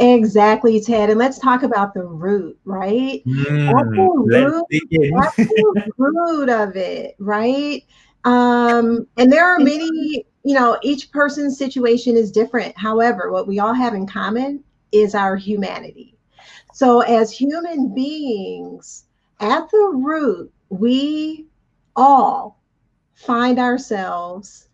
[0.00, 1.10] Exactly, Ted.
[1.10, 3.22] And let's talk about the root, right?
[3.24, 4.66] Mm, that's, the root,
[5.14, 7.84] that's the root of it, right?
[8.28, 12.76] Um, and there are many you know, each person's situation is different.
[12.78, 16.16] However, what we all have in common is our humanity.
[16.72, 19.04] So, as human beings,
[19.40, 21.48] at the root, we
[21.96, 22.62] all
[23.12, 24.68] find ourselves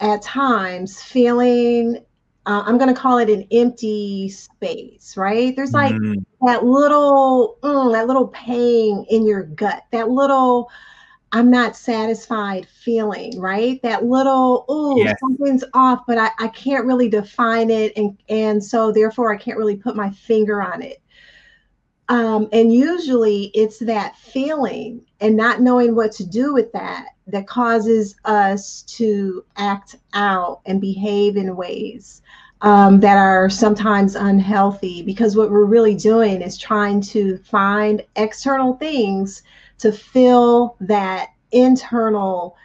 [0.00, 1.98] at times feeling
[2.46, 5.54] uh, I'm going to call it an empty space, right?
[5.54, 6.24] There's like mm.
[6.40, 10.70] that little, mm, that little pain in your gut, that little
[11.32, 13.80] I'm not satisfied feeling, right?
[13.82, 15.14] That little, oh, yes.
[15.20, 17.92] something's off, but I, I can't really define it.
[17.96, 21.00] And, and so therefore I can't really put my finger on it.
[22.08, 27.46] Um, and usually it's that feeling and not knowing what to do with that that
[27.46, 32.22] causes us to act out and behave in ways
[32.62, 38.74] um, that are sometimes unhealthy because what we're really doing is trying to find external
[38.74, 39.44] things
[39.80, 42.56] to fill that internal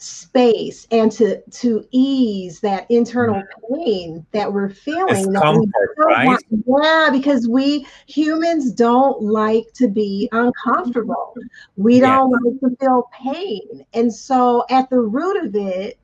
[0.00, 3.74] space and to to ease that internal mm-hmm.
[3.74, 6.38] pain that we're feeling that we right?
[6.66, 11.34] yeah because we humans don't like to be uncomfortable
[11.76, 15.98] we don't like to feel pain and so at the root of it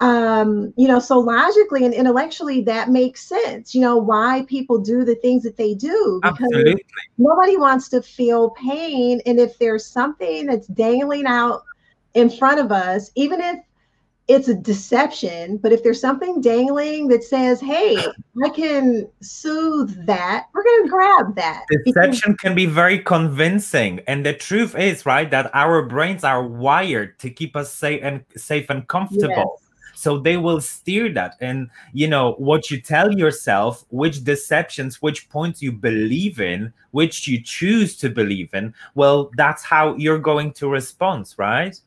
[0.00, 3.74] um, you know, so logically and intellectually, that makes sense.
[3.74, 6.84] You know, why people do the things that they do because Absolutely.
[7.16, 9.20] nobody wants to feel pain.
[9.24, 11.62] And if there's something that's dangling out
[12.14, 13.58] in front of us, even if
[14.28, 17.96] it's a deception, but if there's something dangling that says, hey,
[18.44, 21.64] I can soothe that, we're going to grab that.
[21.86, 24.00] Deception because- can be very convincing.
[24.06, 28.24] And the truth is, right, that our brains are wired to keep us safe and
[28.36, 29.56] safe and comfortable.
[29.58, 29.65] Yes
[29.96, 35.28] so they will steer that and you know what you tell yourself which deceptions which
[35.28, 40.52] points you believe in which you choose to believe in well that's how you're going
[40.52, 41.80] to respond right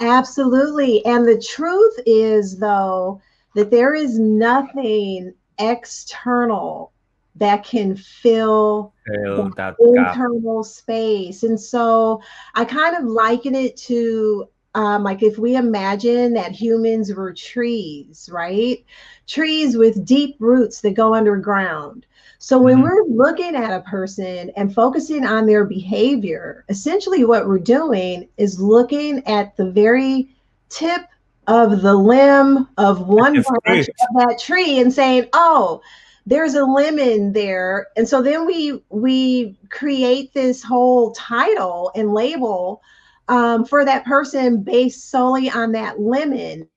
[0.00, 3.20] absolutely and the truth is though
[3.54, 6.92] that there is nothing external
[7.38, 10.70] that can fill, fill that internal gap.
[10.70, 11.42] space.
[11.42, 12.22] And so
[12.54, 18.28] I kind of liken it to um, like if we imagine that humans were trees,
[18.30, 18.84] right?
[19.26, 22.04] Trees with deep roots that go underground.
[22.38, 22.82] So when mm-hmm.
[22.82, 28.60] we're looking at a person and focusing on their behavior, essentially what we're doing is
[28.60, 30.28] looking at the very
[30.68, 31.06] tip
[31.46, 35.80] of the limb of one branch of that tree and saying, "Oh,
[36.26, 42.82] there's a lemon there." And so then we we create this whole title and label
[43.28, 46.68] um, for that person based solely on that lemon.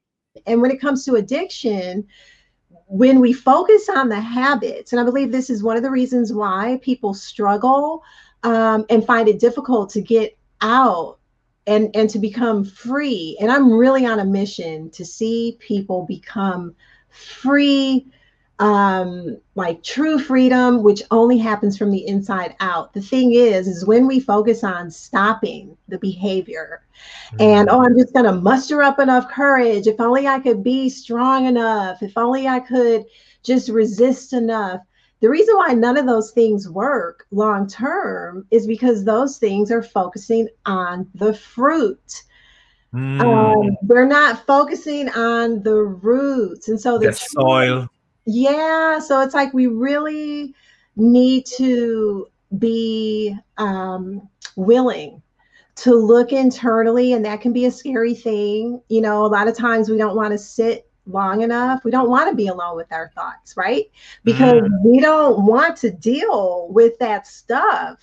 [0.45, 2.07] And when it comes to addiction,
[2.87, 6.33] when we focus on the habits, and I believe this is one of the reasons
[6.33, 8.03] why people struggle
[8.43, 11.19] um, and find it difficult to get out
[11.67, 13.37] and and to become free.
[13.39, 16.75] And I'm really on a mission to see people become
[17.09, 18.11] free
[18.59, 22.93] um, like true freedom, which only happens from the inside out.
[22.93, 26.83] The thing is, is when we focus on stopping the behavior
[27.31, 27.41] mm-hmm.
[27.41, 29.87] and, oh, I'm just going to muster up enough courage.
[29.87, 32.03] If only I could be strong enough.
[32.03, 33.05] If only I could
[33.43, 34.81] just resist enough.
[35.21, 39.83] The reason why none of those things work long term is because those things are
[39.83, 42.23] focusing on the fruit.
[42.93, 43.21] Mm.
[43.21, 46.69] Um, they're not focusing on the roots.
[46.69, 47.89] And so the, the soil
[48.29, 50.53] yeah, so it's like we really
[50.95, 55.21] need to be um, willing
[55.77, 58.81] to look internally, and that can be a scary thing.
[58.89, 61.83] You know, a lot of times we don't want to sit long enough.
[61.83, 63.85] We don't want to be alone with our thoughts, right?
[64.23, 64.83] Because mm.
[64.83, 67.97] we don't want to deal with that stuff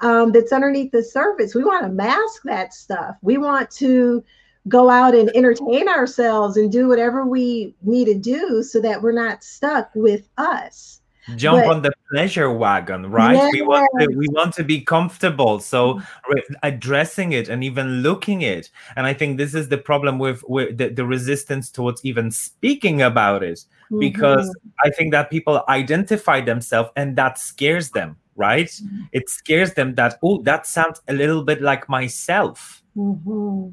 [0.00, 1.54] um, that's underneath the surface.
[1.54, 3.16] We want to mask that stuff.
[3.22, 4.24] We want to
[4.68, 9.12] go out and entertain ourselves and do whatever we need to do so that we're
[9.12, 10.98] not stuck with us
[11.36, 13.50] jump but, on the pleasure wagon right yeah.
[13.52, 16.54] we want to we want to be comfortable so mm-hmm.
[16.62, 20.78] addressing it and even looking it and i think this is the problem with, with
[20.78, 23.64] the, the resistance towards even speaking about it
[23.98, 24.68] because mm-hmm.
[24.84, 29.02] i think that people identify themselves and that scares them right mm-hmm.
[29.12, 33.68] it scares them that oh that sounds a little bit like myself mm-hmm.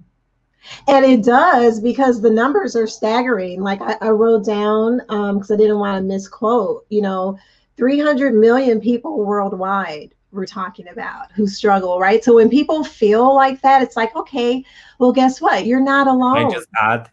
[0.88, 3.62] And it does because the numbers are staggering.
[3.62, 7.38] Like I, I wrote down because um, I didn't want to misquote, you know,
[7.78, 12.24] 300 million people worldwide we're talking about who struggle, right?
[12.24, 14.64] So when people feel like that, it's like, okay,
[15.00, 15.66] well, guess what?
[15.66, 16.48] You're not alone.
[16.48, 17.10] I just add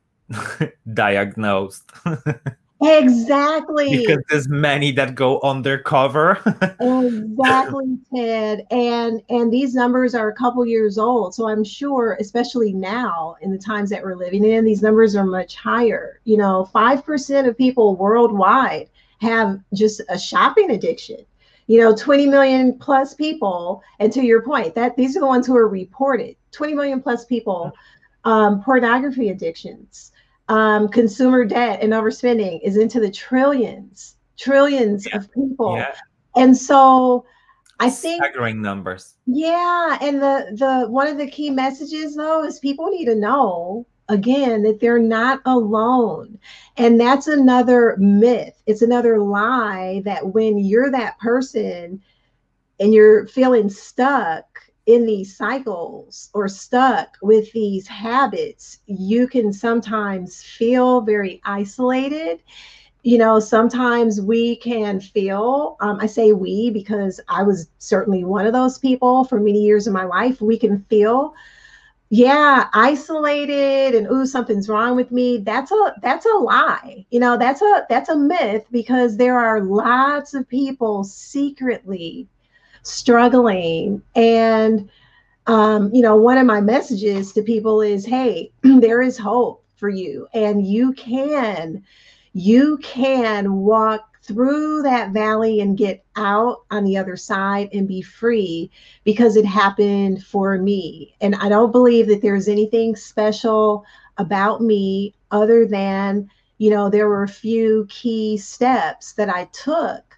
[0.93, 1.91] diagnosed.
[2.83, 3.99] Exactly.
[3.99, 6.41] because there's many that go undercover.
[6.81, 8.67] exactly, Ted.
[8.71, 11.35] And and these numbers are a couple years old.
[11.35, 15.25] So I'm sure, especially now in the times that we're living in, these numbers are
[15.25, 16.21] much higher.
[16.25, 18.89] You know, five percent of people worldwide
[19.21, 21.25] have just a shopping addiction.
[21.69, 25.47] You know, 20 million plus people, and to your point, that these are the ones
[25.47, 26.37] who are reported.
[26.51, 27.73] 20 million plus people,
[28.25, 30.13] um, pornography addictions
[30.53, 35.17] um, consumer debt and overspending is into the trillions, trillions yeah.
[35.17, 35.77] of people.
[35.77, 35.95] Yeah.
[36.37, 37.25] And so
[37.81, 39.15] I think staggering numbers.
[39.25, 39.97] Yeah.
[40.03, 44.63] And the the one of the key messages though is people need to know again
[44.65, 46.39] that they're not alone.
[46.77, 48.63] And that's another myth.
[48.67, 52.03] It's another lie that when you're that person
[52.79, 54.52] and you're feeling stuck,
[54.87, 62.43] in these cycles or stuck with these habits, you can sometimes feel very isolated.
[63.03, 68.47] You know, sometimes we can feel, um, I say we because I was certainly one
[68.47, 70.41] of those people for many years of my life.
[70.41, 71.35] We can feel,
[72.11, 75.39] yeah, isolated and ooh, something's wrong with me.
[75.39, 77.07] That's a that's a lie.
[77.11, 82.29] You know, that's a that's a myth because there are lots of people secretly
[82.83, 84.03] struggling.
[84.15, 84.89] And,
[85.47, 89.89] um, you know, one of my messages to people is hey, there is hope for
[89.89, 91.83] you, and you can,
[92.33, 98.01] you can walk through that valley and get out on the other side and be
[98.01, 98.71] free
[99.05, 101.15] because it happened for me.
[101.21, 103.85] And I don't believe that there's anything special
[104.19, 110.12] about me other than, you know, there were a few key steps that I took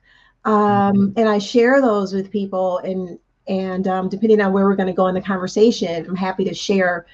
[0.44, 1.18] um, mm-hmm.
[1.18, 2.78] and I share those with people.
[2.78, 6.44] And and um, depending on where we're going to go in the conversation, I'm happy
[6.44, 7.06] to share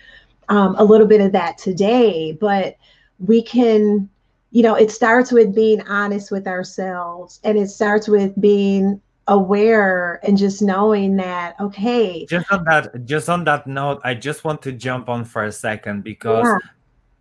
[0.48, 2.32] um, a little bit of that today.
[2.32, 2.76] But
[3.18, 4.08] we can,
[4.52, 10.18] you know, it starts with being honest with ourselves, and it starts with being aware
[10.24, 14.60] and just knowing that okay just on that just on that note i just want
[14.60, 16.58] to jump on for a second because yeah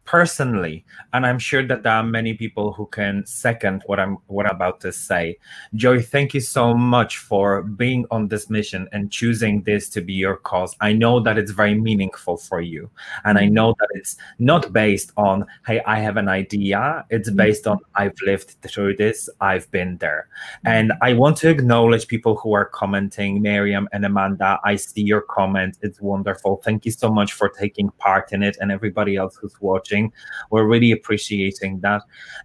[0.09, 0.83] personally
[1.13, 4.55] and i'm sure that there are many people who can second what i'm what i'm
[4.55, 5.37] about to say.
[5.75, 10.13] Joy thank you so much for being on this mission and choosing this to be
[10.13, 10.75] your cause.
[10.81, 12.89] I know that it's very meaningful for you
[13.23, 17.05] and i know that it's not based on hey i have an idea.
[17.11, 17.37] It's mm-hmm.
[17.37, 19.29] based on i've lived through this.
[19.39, 20.27] I've been there.
[20.65, 23.43] And i want to acknowledge people who are commenting.
[23.43, 25.77] Miriam and amanda i see your comment.
[25.83, 26.61] It's wonderful.
[26.65, 29.98] Thank you so much for taking part in it and everybody else who's watching
[30.51, 32.01] we're really appreciating that.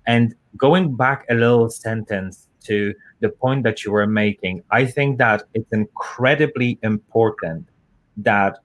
[0.06, 5.18] And going back a little sentence to the point that you were making, I think
[5.18, 7.68] that it's incredibly important
[8.16, 8.58] that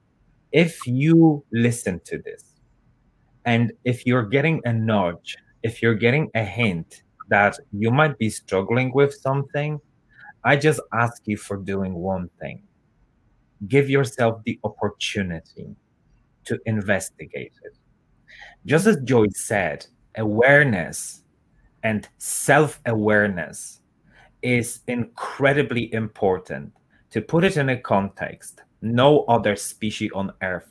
[0.52, 2.44] if you listen to this
[3.44, 8.30] and if you're getting a nudge, if you're getting a hint that you might be
[8.30, 9.80] struggling with something,
[10.44, 12.62] I just ask you for doing one thing
[13.68, 15.76] give yourself the opportunity
[16.44, 17.74] to investigate it.
[18.66, 21.22] Just as Joy said, awareness
[21.82, 23.80] and self awareness
[24.42, 26.72] is incredibly important.
[27.10, 30.70] To put it in a context, no other species on Earth,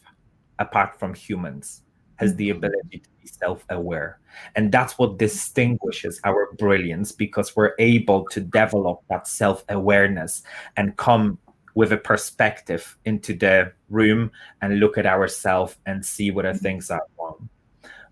[0.58, 1.82] apart from humans,
[2.16, 4.20] has the ability to be self aware.
[4.56, 10.44] And that's what distinguishes our brilliance because we're able to develop that self awareness
[10.78, 11.40] and come
[11.76, 16.64] with a perspective into the room and look at ourselves and see what whether mm-hmm.
[16.64, 17.50] things are wrong.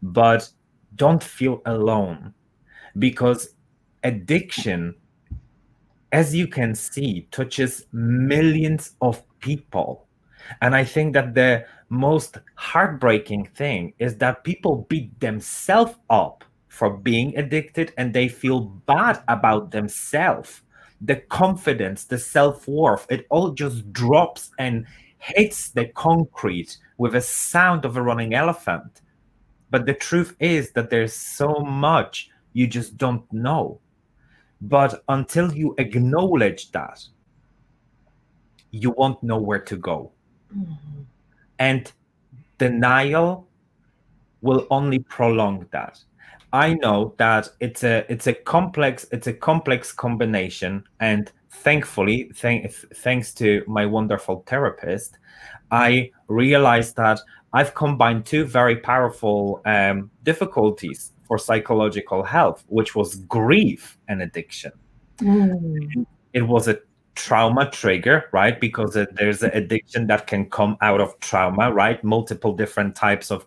[0.02, 0.50] But
[0.96, 2.34] don't feel alone
[2.98, 3.56] because
[4.04, 4.96] addiction
[6.12, 10.08] as you can see touches millions of people.
[10.62, 16.90] And i think that the most heartbreaking thing is that people beat themselves up for
[16.92, 20.62] being addicted and they feel bad about themselves
[21.02, 24.86] the confidence the self-worth it all just drops and
[25.20, 29.02] hits the concrete with a sound of a running elephant
[29.70, 33.80] but the truth is that there's so much you just don't know.
[34.62, 37.06] But until you acknowledge that,
[38.72, 40.12] you won't know where to go.
[40.52, 41.02] Mm-hmm.
[41.60, 41.92] And
[42.58, 43.48] denial
[44.42, 46.00] will only prolong that.
[46.54, 52.72] I know that it's a it's a complex it's a complex combination and thankfully thank,
[52.72, 55.18] thanks to my wonderful therapist
[55.72, 57.20] I realized that
[57.54, 64.72] I've combined two very powerful um, difficulties for psychological health, which was grief and addiction.
[65.18, 66.06] Mm.
[66.34, 66.80] It was a
[67.18, 68.60] trauma trigger, right?
[68.62, 72.02] Because there's an addiction that can come out of trauma, right?
[72.04, 73.46] Multiple different types of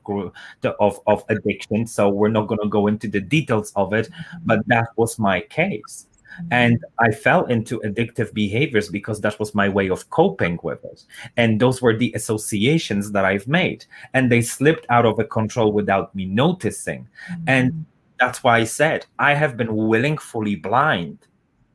[0.64, 1.86] of of addiction.
[1.86, 4.10] So we're not going to go into the details of it,
[4.44, 6.06] but that was my case.
[6.50, 11.04] And I fell into addictive behaviors because that was my way of coping with it.
[11.36, 13.84] And those were the associations that I've made.
[14.14, 17.08] And they slipped out of control without me noticing.
[17.30, 17.44] Mm-hmm.
[17.46, 17.86] And
[18.18, 21.18] that's why I said I have been willingly blind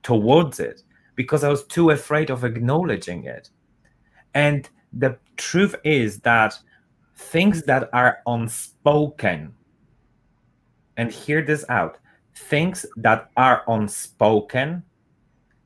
[0.04, 0.84] towards it
[1.16, 3.50] because I was too afraid of acknowledging it.
[4.34, 6.58] And the truth is that
[7.16, 9.54] things that are unspoken,
[10.98, 12.00] and hear this out
[12.36, 14.84] things that are unspoken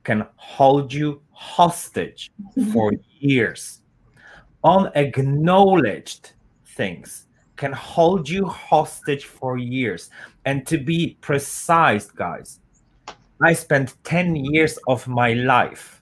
[0.04, 2.72] can hold you hostage mm-hmm.
[2.72, 3.82] for years.
[4.64, 6.34] Unacknowledged
[6.66, 7.26] things
[7.56, 10.10] can hold you hostage for years.
[10.46, 12.60] And to be precise, guys,
[13.42, 16.02] I spent 10 years of my life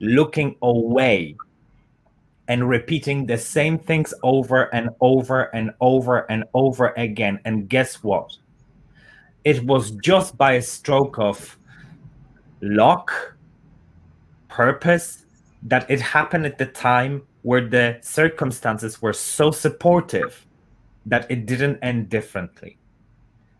[0.00, 1.36] looking away
[2.48, 7.40] and repeating the same things over and over and over and over again.
[7.44, 8.36] And guess what?
[9.44, 11.58] it was just by a stroke of
[12.60, 13.36] luck,
[14.48, 15.24] purpose,
[15.62, 20.46] that it happened at the time where the circumstances were so supportive
[21.06, 22.76] that it didn't end differently.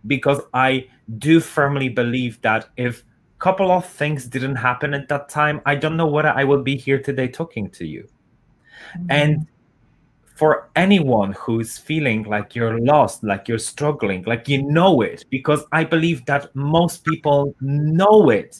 [0.06, 0.88] Because I
[1.18, 3.04] do firmly believe that if a
[3.38, 6.76] couple of things didn't happen at that time, I don't know whether I would be
[6.76, 8.08] here today talking to you.
[8.96, 9.06] Mm-hmm.
[9.10, 9.46] And
[10.40, 15.64] for anyone who's feeling like you're lost, like you're struggling, like you know it, because
[15.70, 18.58] I believe that most people know it.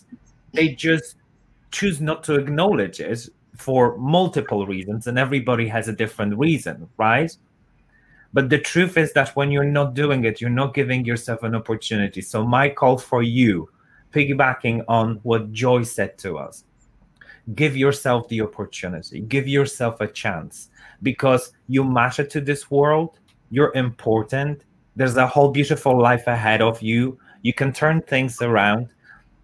[0.53, 1.17] They just
[1.71, 7.35] choose not to acknowledge it for multiple reasons, and everybody has a different reason, right?
[8.33, 11.55] But the truth is that when you're not doing it, you're not giving yourself an
[11.55, 12.21] opportunity.
[12.21, 13.69] So, my call for you,
[14.13, 16.65] piggybacking on what Joy said to us,
[17.55, 20.71] give yourself the opportunity, give yourself a chance
[21.03, 23.19] because you matter to this world.
[23.51, 24.65] You're important.
[24.97, 27.19] There's a whole beautiful life ahead of you.
[27.43, 28.89] You can turn things around.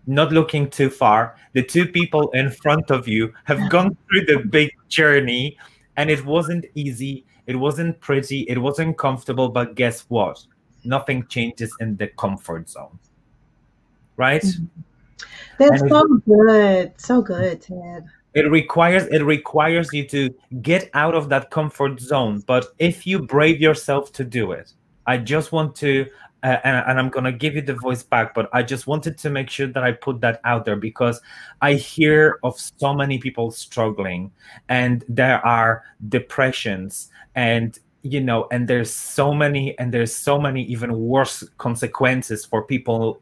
[0.07, 1.35] Not looking too far.
[1.55, 5.59] The two people in front of you have gone through the big journey,
[5.97, 7.26] and it wasn't easy.
[7.47, 8.41] It wasn't pretty.
[8.43, 9.49] It wasn't comfortable.
[9.49, 10.45] But guess what?
[10.85, 12.99] Nothing changes in the comfort zone.
[14.17, 14.43] Right?
[14.43, 14.83] Mm-hmm.
[15.59, 16.93] That's so good.
[16.99, 22.45] So good, Ted it requires it requires you to get out of that comfort zone
[22.47, 24.75] but if you brave yourself to do it
[25.07, 26.07] i just want to
[26.43, 29.31] uh, and, and, i'm to give you the voice back but i just wanted to
[29.31, 31.21] make sure that i put that out there because
[31.63, 34.31] i hear of so many people struggling
[34.69, 40.63] and there are depressions and you know and there's so many and there's so many
[40.65, 43.19] even worse consequences for people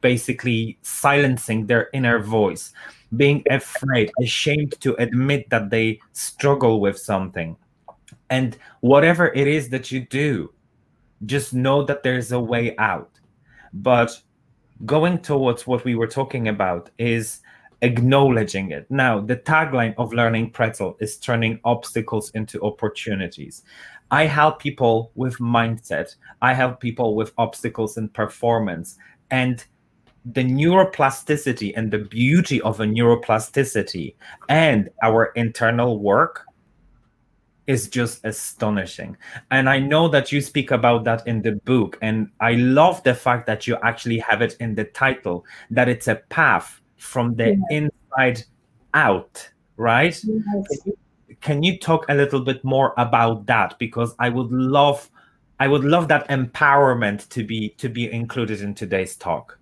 [0.00, 2.72] basically silencing their inner voice
[3.16, 7.56] being afraid, ashamed to admit that they struggle with something.
[8.28, 10.52] And whatever it is that you do,
[11.26, 13.10] just know that there's a way out.
[13.72, 14.20] But
[14.86, 17.40] going towards what we were talking about is
[17.82, 18.90] acknowledging it.
[18.90, 23.62] Now, the tagline of Learning Pretzel is turning obstacles into opportunities.
[24.10, 28.98] I help people with mindset, I help people with obstacles in performance.
[29.30, 29.64] And
[30.24, 34.14] the neuroplasticity and the beauty of a neuroplasticity
[34.48, 36.44] and our internal work
[37.66, 39.16] is just astonishing.
[39.50, 41.98] And I know that you speak about that in the book.
[42.02, 46.08] And I love the fact that you actually have it in the title, that it's
[46.08, 48.44] a path from the inside
[48.94, 50.18] out, right?
[50.24, 50.88] Yes.
[51.40, 53.78] Can you talk a little bit more about that?
[53.78, 55.10] Because I would love
[55.60, 59.58] I would love that empowerment to be to be included in today's talk.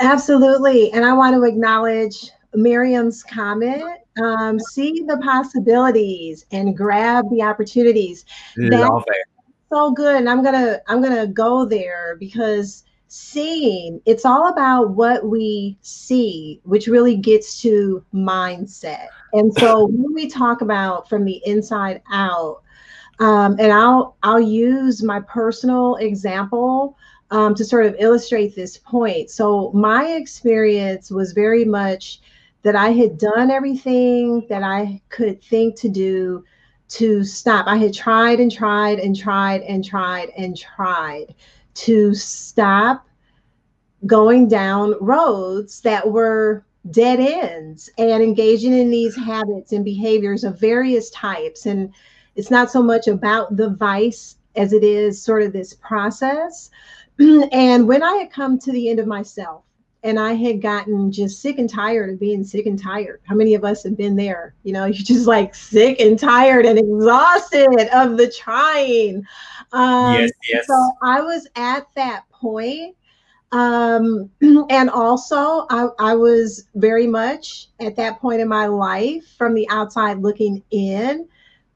[0.00, 0.90] Absolutely.
[0.92, 3.84] And I want to acknowledge Miriam's comment.
[4.22, 8.24] Um, see the possibilities and grab the opportunities.
[8.56, 9.26] Love it.
[9.72, 10.16] So good.
[10.16, 16.60] And I'm gonna I'm gonna go there because seeing it's all about what we see,
[16.64, 19.08] which really gets to mindset.
[19.32, 22.62] And so when we talk about from the inside out,
[23.20, 26.96] um, and I'll I'll use my personal example
[27.30, 29.30] um, to sort of illustrate this point.
[29.30, 32.20] So, my experience was very much
[32.64, 36.44] that I had done everything that I could think to do
[36.88, 37.66] to stop.
[37.66, 41.34] I had tried and tried and tried and tried and tried
[41.74, 43.06] to stop
[44.06, 50.60] going down roads that were dead ends and engaging in these habits and behaviors of
[50.60, 51.92] various types and
[52.36, 56.70] It's not so much about the vice as it is sort of this process.
[57.52, 59.62] and when I had come to the end of myself,
[60.04, 63.22] and I had gotten just sick and tired of being sick and tired.
[63.24, 64.54] How many of us have been there?
[64.62, 69.24] You know, you're just like sick and tired and exhausted of the trying.
[69.72, 70.66] Um, yes, yes.
[70.68, 72.94] So I was at that point.
[73.50, 74.30] Um,
[74.70, 79.68] and also, I, I was very much at that point in my life from the
[79.70, 81.26] outside looking in,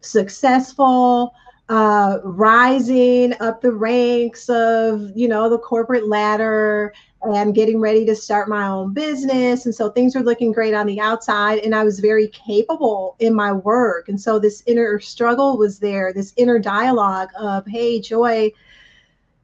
[0.00, 1.32] successful,
[1.68, 6.92] uh, rising up the ranks of, you know, the corporate ladder
[7.22, 9.66] and getting ready to start my own business.
[9.66, 13.34] And so things were looking great on the outside, and I was very capable in
[13.34, 14.08] my work.
[14.08, 18.52] And so this inner struggle was there, this inner dialogue of, hey, Joy,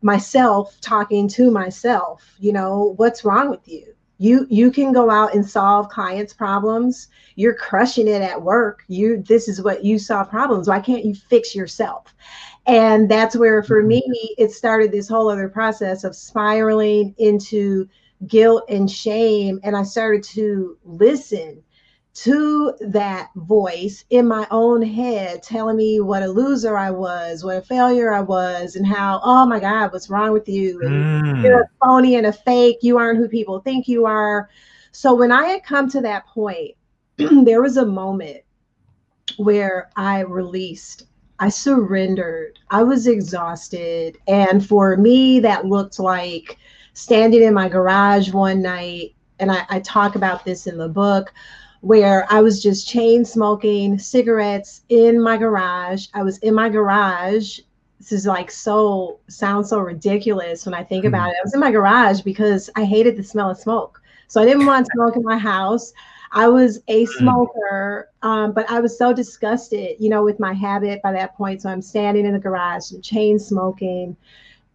[0.03, 3.95] myself talking to myself, you know, what's wrong with you?
[4.19, 7.09] You you can go out and solve clients' problems.
[7.35, 8.85] You're crushing it at work.
[8.87, 10.69] You this is what you solve problems.
[10.69, 12.15] Why can't you fix yourself?
[12.67, 14.03] And that's where, for me,
[14.39, 17.89] it started this whole other process of spiraling into
[18.27, 19.61] guilt and shame.
[19.63, 21.63] And I started to listen
[22.15, 27.57] to that voice in my own head telling me what a loser I was, what
[27.57, 30.81] a failure I was, and how, oh my God, what's wrong with you?
[30.83, 31.43] And mm.
[31.43, 32.79] You're a phony and a fake.
[32.83, 34.49] You aren't who people think you are.
[34.93, 36.77] So when I had come to that point,
[37.17, 38.43] there was a moment
[39.37, 41.07] where I released
[41.39, 42.59] I surrendered.
[42.71, 44.19] I was exhausted.
[44.27, 46.59] And for me, that looked like
[46.93, 49.15] standing in my garage one night.
[49.41, 51.33] And I, I talk about this in the book
[51.81, 56.07] where I was just chain smoking cigarettes in my garage.
[56.15, 57.59] I was in my garage.
[57.99, 61.09] This is like so, sounds so ridiculous when I think hmm.
[61.09, 61.37] about it.
[61.39, 64.01] I was in my garage because I hated the smell of smoke.
[64.29, 65.93] So I didn't want smoke in my house.
[66.35, 67.09] I was a mm.
[67.09, 71.63] smoker, um, but I was so disgusted, you know, with my habit by that point.
[71.63, 74.17] So I'm standing in the garage and chain smoking.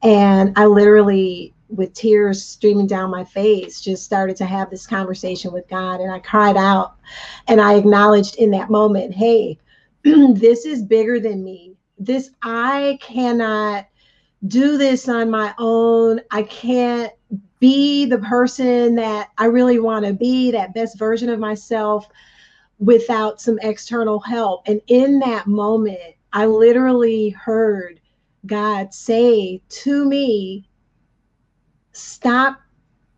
[0.02, 5.52] And I literally, with tears streaming down my face, just started to have this conversation
[5.52, 6.00] with God.
[6.00, 6.96] And I cried out
[7.50, 9.60] and I acknowledged in that moment, hey,
[10.04, 11.76] this is bigger than me.
[11.98, 13.86] This, I cannot
[14.48, 16.22] do this on my own.
[16.32, 17.12] I can't
[17.60, 22.08] be the person that I really want to be, that best version of myself
[22.80, 24.68] without some external help.
[24.68, 28.00] And in that moment, I literally heard
[28.46, 30.66] God say to me,
[31.92, 32.62] Stop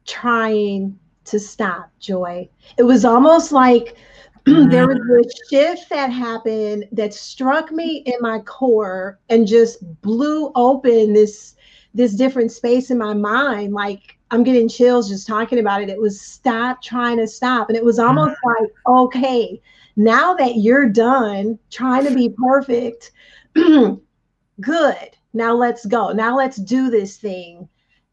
[0.08, 2.50] trying to stop, Joy.
[2.78, 3.96] It was almost like
[4.46, 5.20] there was mm-hmm.
[5.20, 11.56] a shift that happened that struck me in my core and just blew open this
[11.94, 15.90] this different space in my mind like I'm getting chills just talking about it.
[15.90, 17.68] It was stop trying to stop.
[17.68, 18.64] And it was almost mm-hmm.
[18.64, 19.62] like, okay,
[19.98, 23.12] now that you're done trying to be perfect,
[23.54, 25.10] good.
[25.34, 26.14] Now let's go.
[26.14, 27.68] Now let's do this thing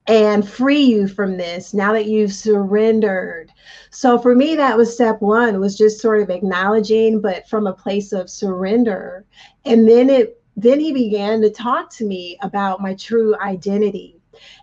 [0.09, 3.53] and free you from this now that you've surrendered.
[3.91, 7.73] So for me, that was step one, was just sort of acknowledging, but from a
[7.73, 9.25] place of surrender.
[9.65, 14.18] And then it then he began to talk to me about my true identity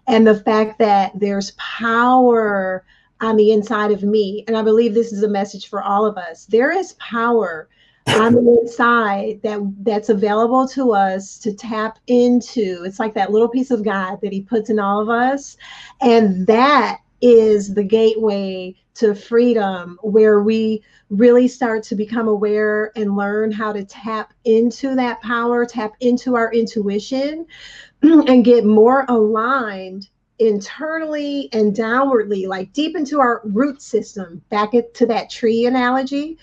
[0.08, 2.86] and the fact that there's power
[3.22, 4.44] on the inside of me.
[4.48, 6.46] And I believe this is a message for all of us.
[6.46, 7.70] There is power
[8.08, 12.84] on the inside that that's available to us to tap into.
[12.86, 15.58] It's like that little piece of God that he puts in all of us.
[16.02, 23.16] And that is the gateway to freedom where we really start to become aware and
[23.16, 27.48] learn how to tap into that power, tap into our intuition,
[28.04, 30.08] and get more aligned
[30.38, 36.38] internally and downwardly, like deep into our root system, back to that tree analogy.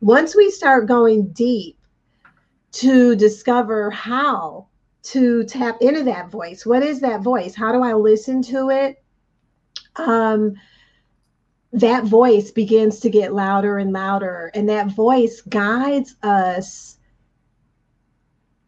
[0.00, 1.76] Once we start going deep
[2.70, 4.68] to discover how
[5.02, 7.56] to tap into that voice, what is that voice?
[7.56, 9.02] How do I listen to it?
[9.98, 10.54] Um,
[11.72, 16.96] that voice begins to get louder and louder, and that voice guides us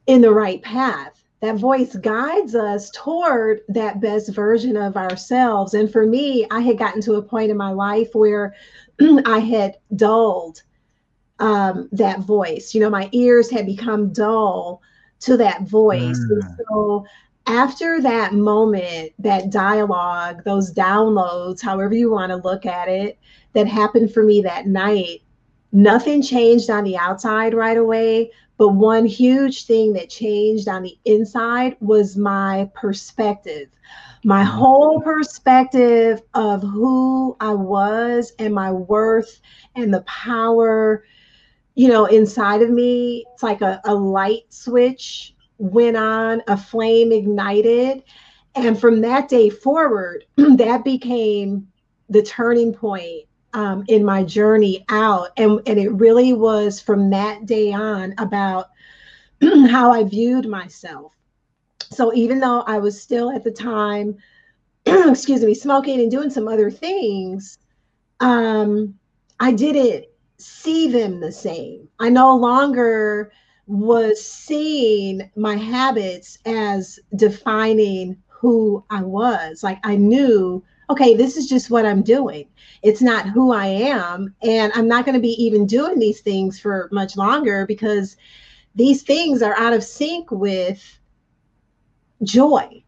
[0.06, 5.72] in the right path that voice guides us toward that best version of ourselves.
[5.72, 8.54] And for me, I had gotten to a point in my life where
[9.24, 10.62] I had dulled
[11.38, 12.74] um, that voice.
[12.74, 14.82] You know, my ears had become dull
[15.20, 16.18] to that voice.
[16.18, 16.56] Mm.
[16.68, 17.06] so
[17.46, 23.18] after that moment, that dialogue, those downloads, however you want to look at it,
[23.52, 25.22] that happened for me that night,
[25.72, 30.96] nothing changed on the outside right away, but one huge thing that changed on the
[31.04, 33.68] inside was my perspective.
[34.22, 34.58] My mm-hmm.
[34.58, 39.40] whole perspective of who I was and my worth
[39.74, 41.04] and the power
[41.74, 47.12] you know, inside of me, it's like a, a light switch went on, a flame
[47.12, 48.02] ignited.
[48.54, 51.68] And from that day forward, that became
[52.08, 55.28] the turning point um, in my journey out.
[55.36, 58.70] And, and it really was from that day on about
[59.68, 61.12] how I viewed myself.
[61.90, 64.16] So even though I was still at the time,
[64.86, 67.58] excuse me, smoking and doing some other things,
[68.20, 68.94] um,
[69.38, 70.06] I didn't
[70.38, 71.88] see them the same.
[71.98, 73.32] I no longer
[73.70, 79.62] was seeing my habits as defining who I was.
[79.62, 82.48] Like I knew, okay, this is just what I'm doing.
[82.82, 84.34] It's not who I am.
[84.42, 88.16] And I'm not going to be even doing these things for much longer because
[88.74, 90.98] these things are out of sync with
[92.24, 92.82] joy.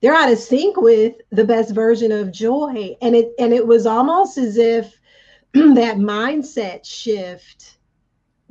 [0.00, 2.96] They're out of sync with the best version of joy.
[3.02, 5.00] And it and it was almost as if
[5.52, 7.77] that mindset shift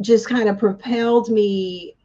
[0.01, 1.95] just kind of propelled me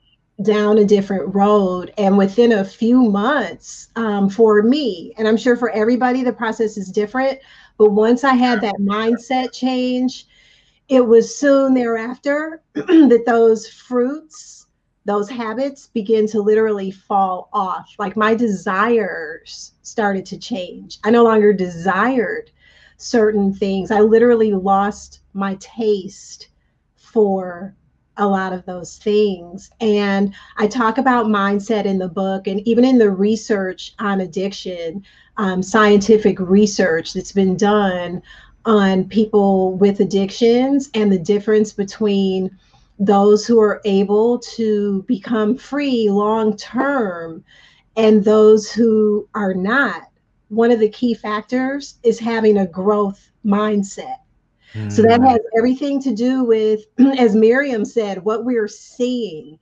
[0.42, 1.92] down a different road.
[1.98, 6.76] And within a few months, um, for me, and I'm sure for everybody, the process
[6.76, 7.38] is different.
[7.78, 10.26] But once I had that mindset change,
[10.88, 14.66] it was soon thereafter that those fruits,
[15.04, 17.94] those habits begin to literally fall off.
[17.98, 20.98] Like my desires started to change.
[21.04, 22.50] I no longer desired
[22.96, 23.90] certain things.
[23.90, 26.48] I literally lost my taste
[26.96, 27.74] for
[28.16, 29.70] a lot of those things.
[29.80, 35.04] And I talk about mindset in the book and even in the research on addiction,
[35.38, 38.22] um, scientific research that's been done
[38.64, 42.56] on people with addictions and the difference between
[42.98, 47.42] those who are able to become free long term
[47.96, 50.02] and those who are not
[50.48, 54.18] one of the key factors is having a growth mindset.
[54.88, 55.26] So that hmm.
[55.26, 56.84] has everything to do with,
[57.18, 59.58] as Miriam said, what we're seeing,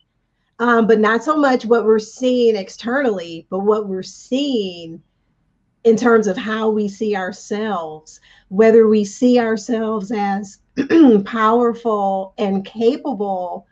[0.58, 5.02] um, but not so much what we're seeing externally, but what we're seeing
[5.84, 10.58] in terms of how we see ourselves, whether we see ourselves as
[11.24, 13.66] powerful and capable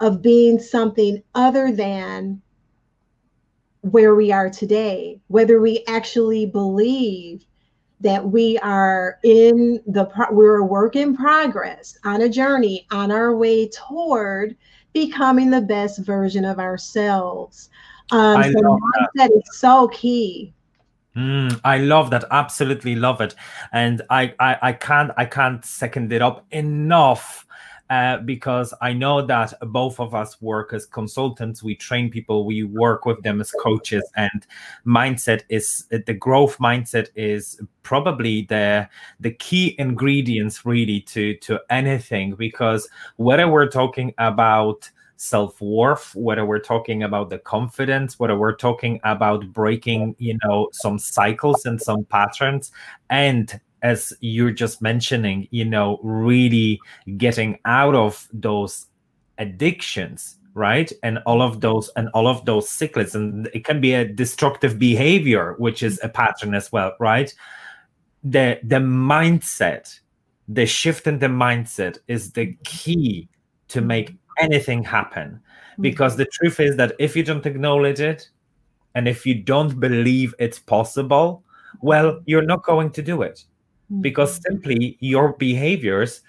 [0.00, 2.42] of being something other than
[3.80, 7.45] where we are today, whether we actually believe
[8.00, 13.34] that we are in the we're a work in progress on a journey on our
[13.34, 14.56] way toward
[14.92, 17.70] becoming the best version of ourselves.
[18.10, 18.80] Um, I so love
[19.14, 19.30] that.
[19.30, 20.52] is so key.
[21.16, 22.24] Mm, I love that.
[22.30, 23.34] Absolutely love it,
[23.72, 27.45] and I, I I can't I can't second it up enough
[27.90, 31.62] uh, because I know that both of us work as consultants.
[31.62, 34.46] We train people, we work with them as coaches, and
[34.86, 38.88] mindset is the growth mindset is probably the
[39.20, 46.58] the key ingredients really to to anything because whether we're talking about self-worth whether we're
[46.58, 52.04] talking about the confidence whether we're talking about breaking you know some cycles and some
[52.04, 52.70] patterns
[53.08, 56.80] and as you're just mentioning, you know, really
[57.16, 58.86] getting out of those
[59.38, 60.90] addictions, right?
[61.02, 63.14] And all of those and all of those cycles.
[63.14, 67.32] And it can be a destructive behavior, which is a pattern as well, right?
[68.24, 70.00] The the mindset,
[70.48, 73.28] the shift in the mindset is the key
[73.68, 75.40] to make anything happen.
[75.78, 76.22] Because mm-hmm.
[76.22, 78.30] the truth is that if you don't acknowledge it
[78.94, 81.44] and if you don't believe it's possible,
[81.82, 83.44] well, you're not going to do it
[84.00, 84.52] because mm-hmm.
[84.52, 86.22] simply your behaviors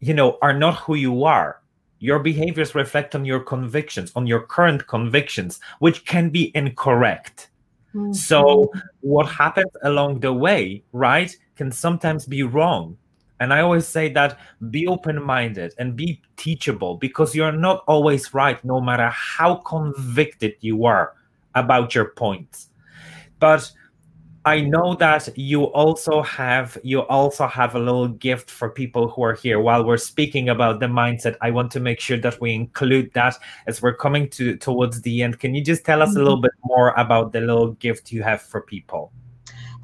[0.00, 1.60] you know are not who you are
[1.98, 7.50] your behaviors reflect on your convictions on your current convictions which can be incorrect
[7.94, 8.12] mm-hmm.
[8.12, 12.96] so what happens along the way right can sometimes be wrong
[13.40, 14.38] and i always say that
[14.70, 20.54] be open minded and be teachable because you're not always right no matter how convicted
[20.60, 21.14] you are
[21.54, 22.68] about your points
[23.38, 23.70] but
[24.44, 29.22] I know that you also have you also have a little gift for people who
[29.22, 29.60] are here.
[29.60, 33.36] While we're speaking about the mindset, I want to make sure that we include that
[33.68, 35.38] as we're coming to towards the end.
[35.38, 36.42] Can you just tell us a little mm-hmm.
[36.42, 39.12] bit more about the little gift you have for people?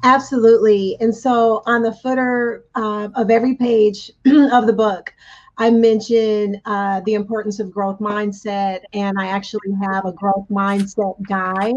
[0.03, 0.97] Absolutely.
[0.99, 5.13] And so on the footer uh, of every page of the book,
[5.57, 11.15] I mention uh, the importance of growth mindset, and I actually have a growth mindset
[11.27, 11.75] guide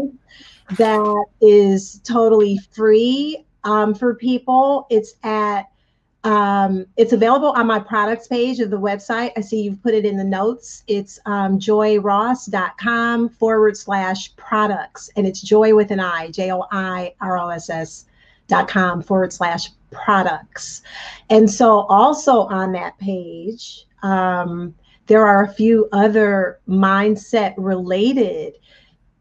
[0.71, 4.87] that is totally free um, for people.
[4.89, 5.69] It's at
[6.23, 9.31] um, it's available on my products page of the website.
[9.35, 10.83] I see you've put it in the notes.
[10.87, 15.09] It's um, joiross.com forward slash products.
[15.17, 18.05] And it's joy with an I, J O I R O S S
[18.47, 20.81] dot com forward slash products.
[21.29, 24.73] And so also on that page, um,
[25.07, 28.53] there are a few other mindset related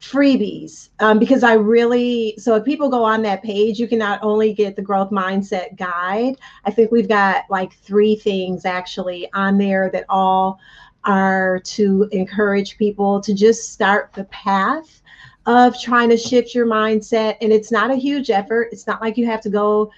[0.02, 4.18] freebies um, because I really so if people go on that page, you can not
[4.22, 6.36] only get the growth mindset guide.
[6.64, 10.58] I think we've got like three things actually on there that all
[11.04, 15.02] are to encourage people to just start the path
[15.46, 17.36] of trying to shift your mindset.
[17.40, 18.68] And it's not a huge effort.
[18.72, 19.92] It's not like you have to go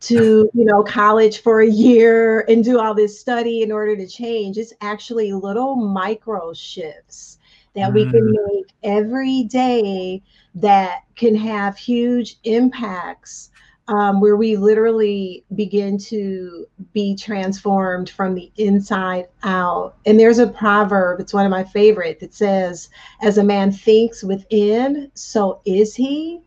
[0.00, 4.04] to you know college for a year and do all this study in order to
[4.04, 7.38] change it's actually little micro shifts
[7.74, 7.94] that mm.
[7.94, 8.36] we can mm.
[8.52, 10.22] make every day
[10.54, 13.50] that can have huge impacts
[13.88, 19.96] um, where we literally begin to be transformed from the inside out.
[20.06, 22.88] And there's a proverb, it's one of my favorite, that says,
[23.20, 26.40] As a man thinks within, so is he.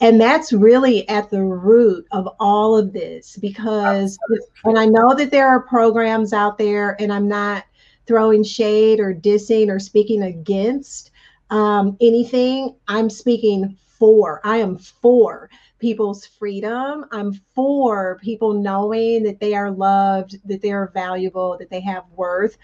[0.00, 4.18] And that's really at the root of all of this because,
[4.64, 7.64] and I know that there are programs out there, and I'm not
[8.06, 11.10] throwing shade or dissing or speaking against
[11.50, 12.74] um, anything.
[12.88, 15.48] I'm speaking for, I am for
[15.78, 17.04] people's freedom.
[17.12, 22.04] I'm for people knowing that they are loved, that they are valuable, that they have
[22.16, 22.56] worth.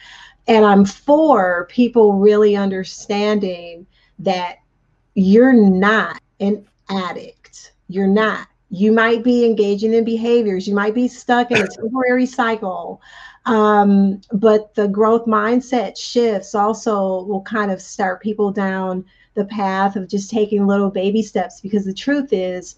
[0.47, 3.87] And I'm for people really understanding
[4.21, 4.59] that
[5.15, 7.73] you're not an addict.
[7.89, 8.47] You're not.
[8.71, 13.01] You might be engaging in behaviors, you might be stuck in a temporary cycle.
[13.49, 19.97] Um, but the growth mindset shifts also will kind of start people down the path
[19.97, 22.77] of just taking little baby steps because the truth is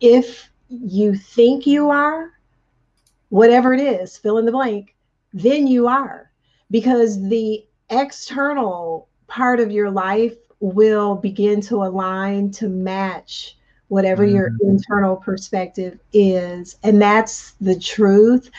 [0.00, 2.32] if you think you are,
[3.30, 4.94] whatever it is, fill in the blank,
[5.32, 6.30] then you are.
[6.70, 13.56] Because the external part of your life will begin to align to match
[13.88, 14.36] whatever mm-hmm.
[14.36, 16.76] your internal perspective is.
[16.82, 18.50] And that's the truth.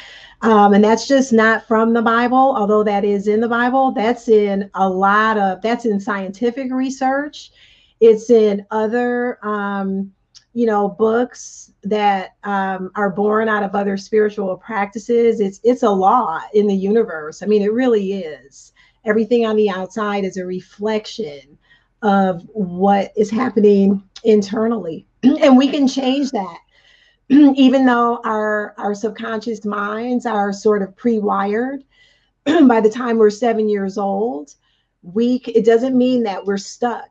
[0.45, 3.91] Um, and that's just not from the Bible, although that is in the Bible.
[3.91, 7.51] That's in a lot of, that's in scientific research.
[7.99, 10.11] It's in other um,
[10.53, 15.39] you know books that um, are born out of other spiritual practices.
[15.39, 17.43] It's it's a law in the universe.
[17.43, 18.71] I mean it really is.
[19.03, 21.57] Everything on the outside is a reflection
[22.01, 25.05] of what is happening internally.
[25.23, 26.59] And we can change that
[27.30, 31.84] even though our our subconscious minds are sort of pre-wired
[32.67, 34.55] by the time we're seven years old
[35.01, 37.09] we it doesn't mean that we're stuck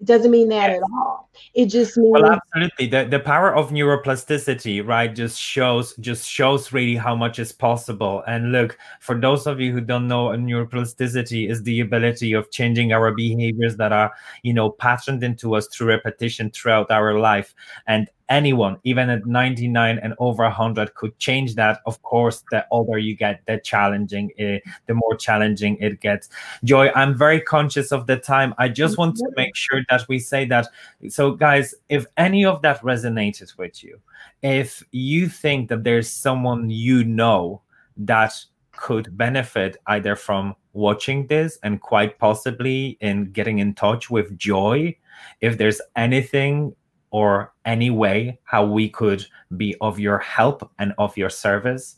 [0.00, 0.76] it doesn't mean that yes.
[0.76, 1.30] at all.
[1.54, 2.86] It just means well, absolutely.
[2.86, 8.22] The the power of neuroplasticity, right, just shows just shows really how much is possible.
[8.26, 12.92] And look, for those of you who don't know, neuroplasticity is the ability of changing
[12.92, 14.12] our behaviors that are,
[14.42, 17.54] you know, patterned into us through repetition throughout our life.
[17.86, 21.80] And anyone, even at 99 and over 100, could change that.
[21.86, 26.28] Of course, the older you get, the challenging, it, the more challenging it gets.
[26.64, 28.54] Joy, I'm very conscious of the time.
[28.58, 30.68] I just want to make sure that we say that.
[31.08, 34.00] So, guys, if any of that resonated with you,
[34.42, 37.62] if you think that there's someone you know
[37.96, 38.34] that
[38.72, 44.94] could benefit either from watching this and quite possibly in getting in touch with joy
[45.40, 46.74] if there's anything
[47.10, 49.24] or any way how we could
[49.56, 51.96] be of your help and of your service.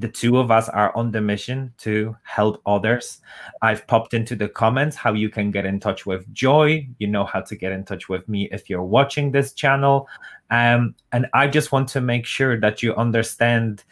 [0.00, 3.20] The two of us are on the mission to help others.
[3.62, 6.88] I've popped into the comments how you can get in touch with Joy.
[6.98, 10.08] You know how to get in touch with me if you're watching this channel.
[10.50, 13.82] Um, and I just want to make sure that you understand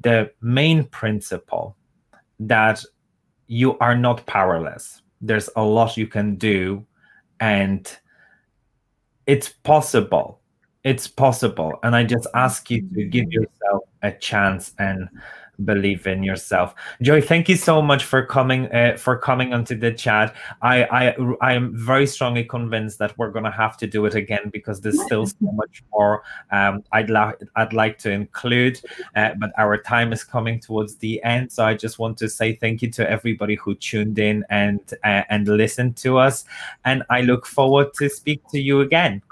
[0.00, 1.76] the main principle
[2.40, 2.84] that
[3.46, 5.02] you are not powerless.
[5.20, 6.84] There's a lot you can do.
[7.38, 7.96] And
[9.26, 10.40] it's possible.
[10.84, 11.78] It's possible.
[11.82, 15.08] And i just ask you to give yourself a chance and
[15.64, 19.92] believe in yourself joy thank you so much for coming uh, for coming onto the
[19.92, 24.04] chat i i i am very strongly convinced that we're going to have to do
[24.06, 28.80] it again because there's still so much more um, i'd like i'd like to include
[29.16, 32.54] uh, but our time is coming towards the end so i just want to say
[32.54, 36.44] thank you to everybody who tuned in and uh, and listened to us
[36.84, 39.22] and i look forward to speak to you again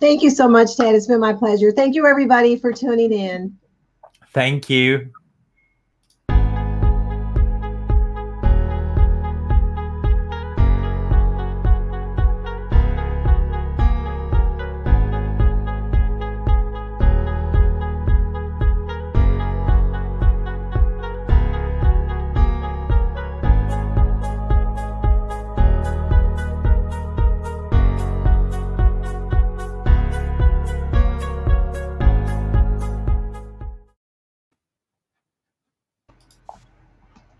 [0.00, 0.94] Thank you so much, Ted.
[0.94, 1.72] It's been my pleasure.
[1.72, 3.56] Thank you, everybody, for tuning in.
[4.32, 5.10] Thank you.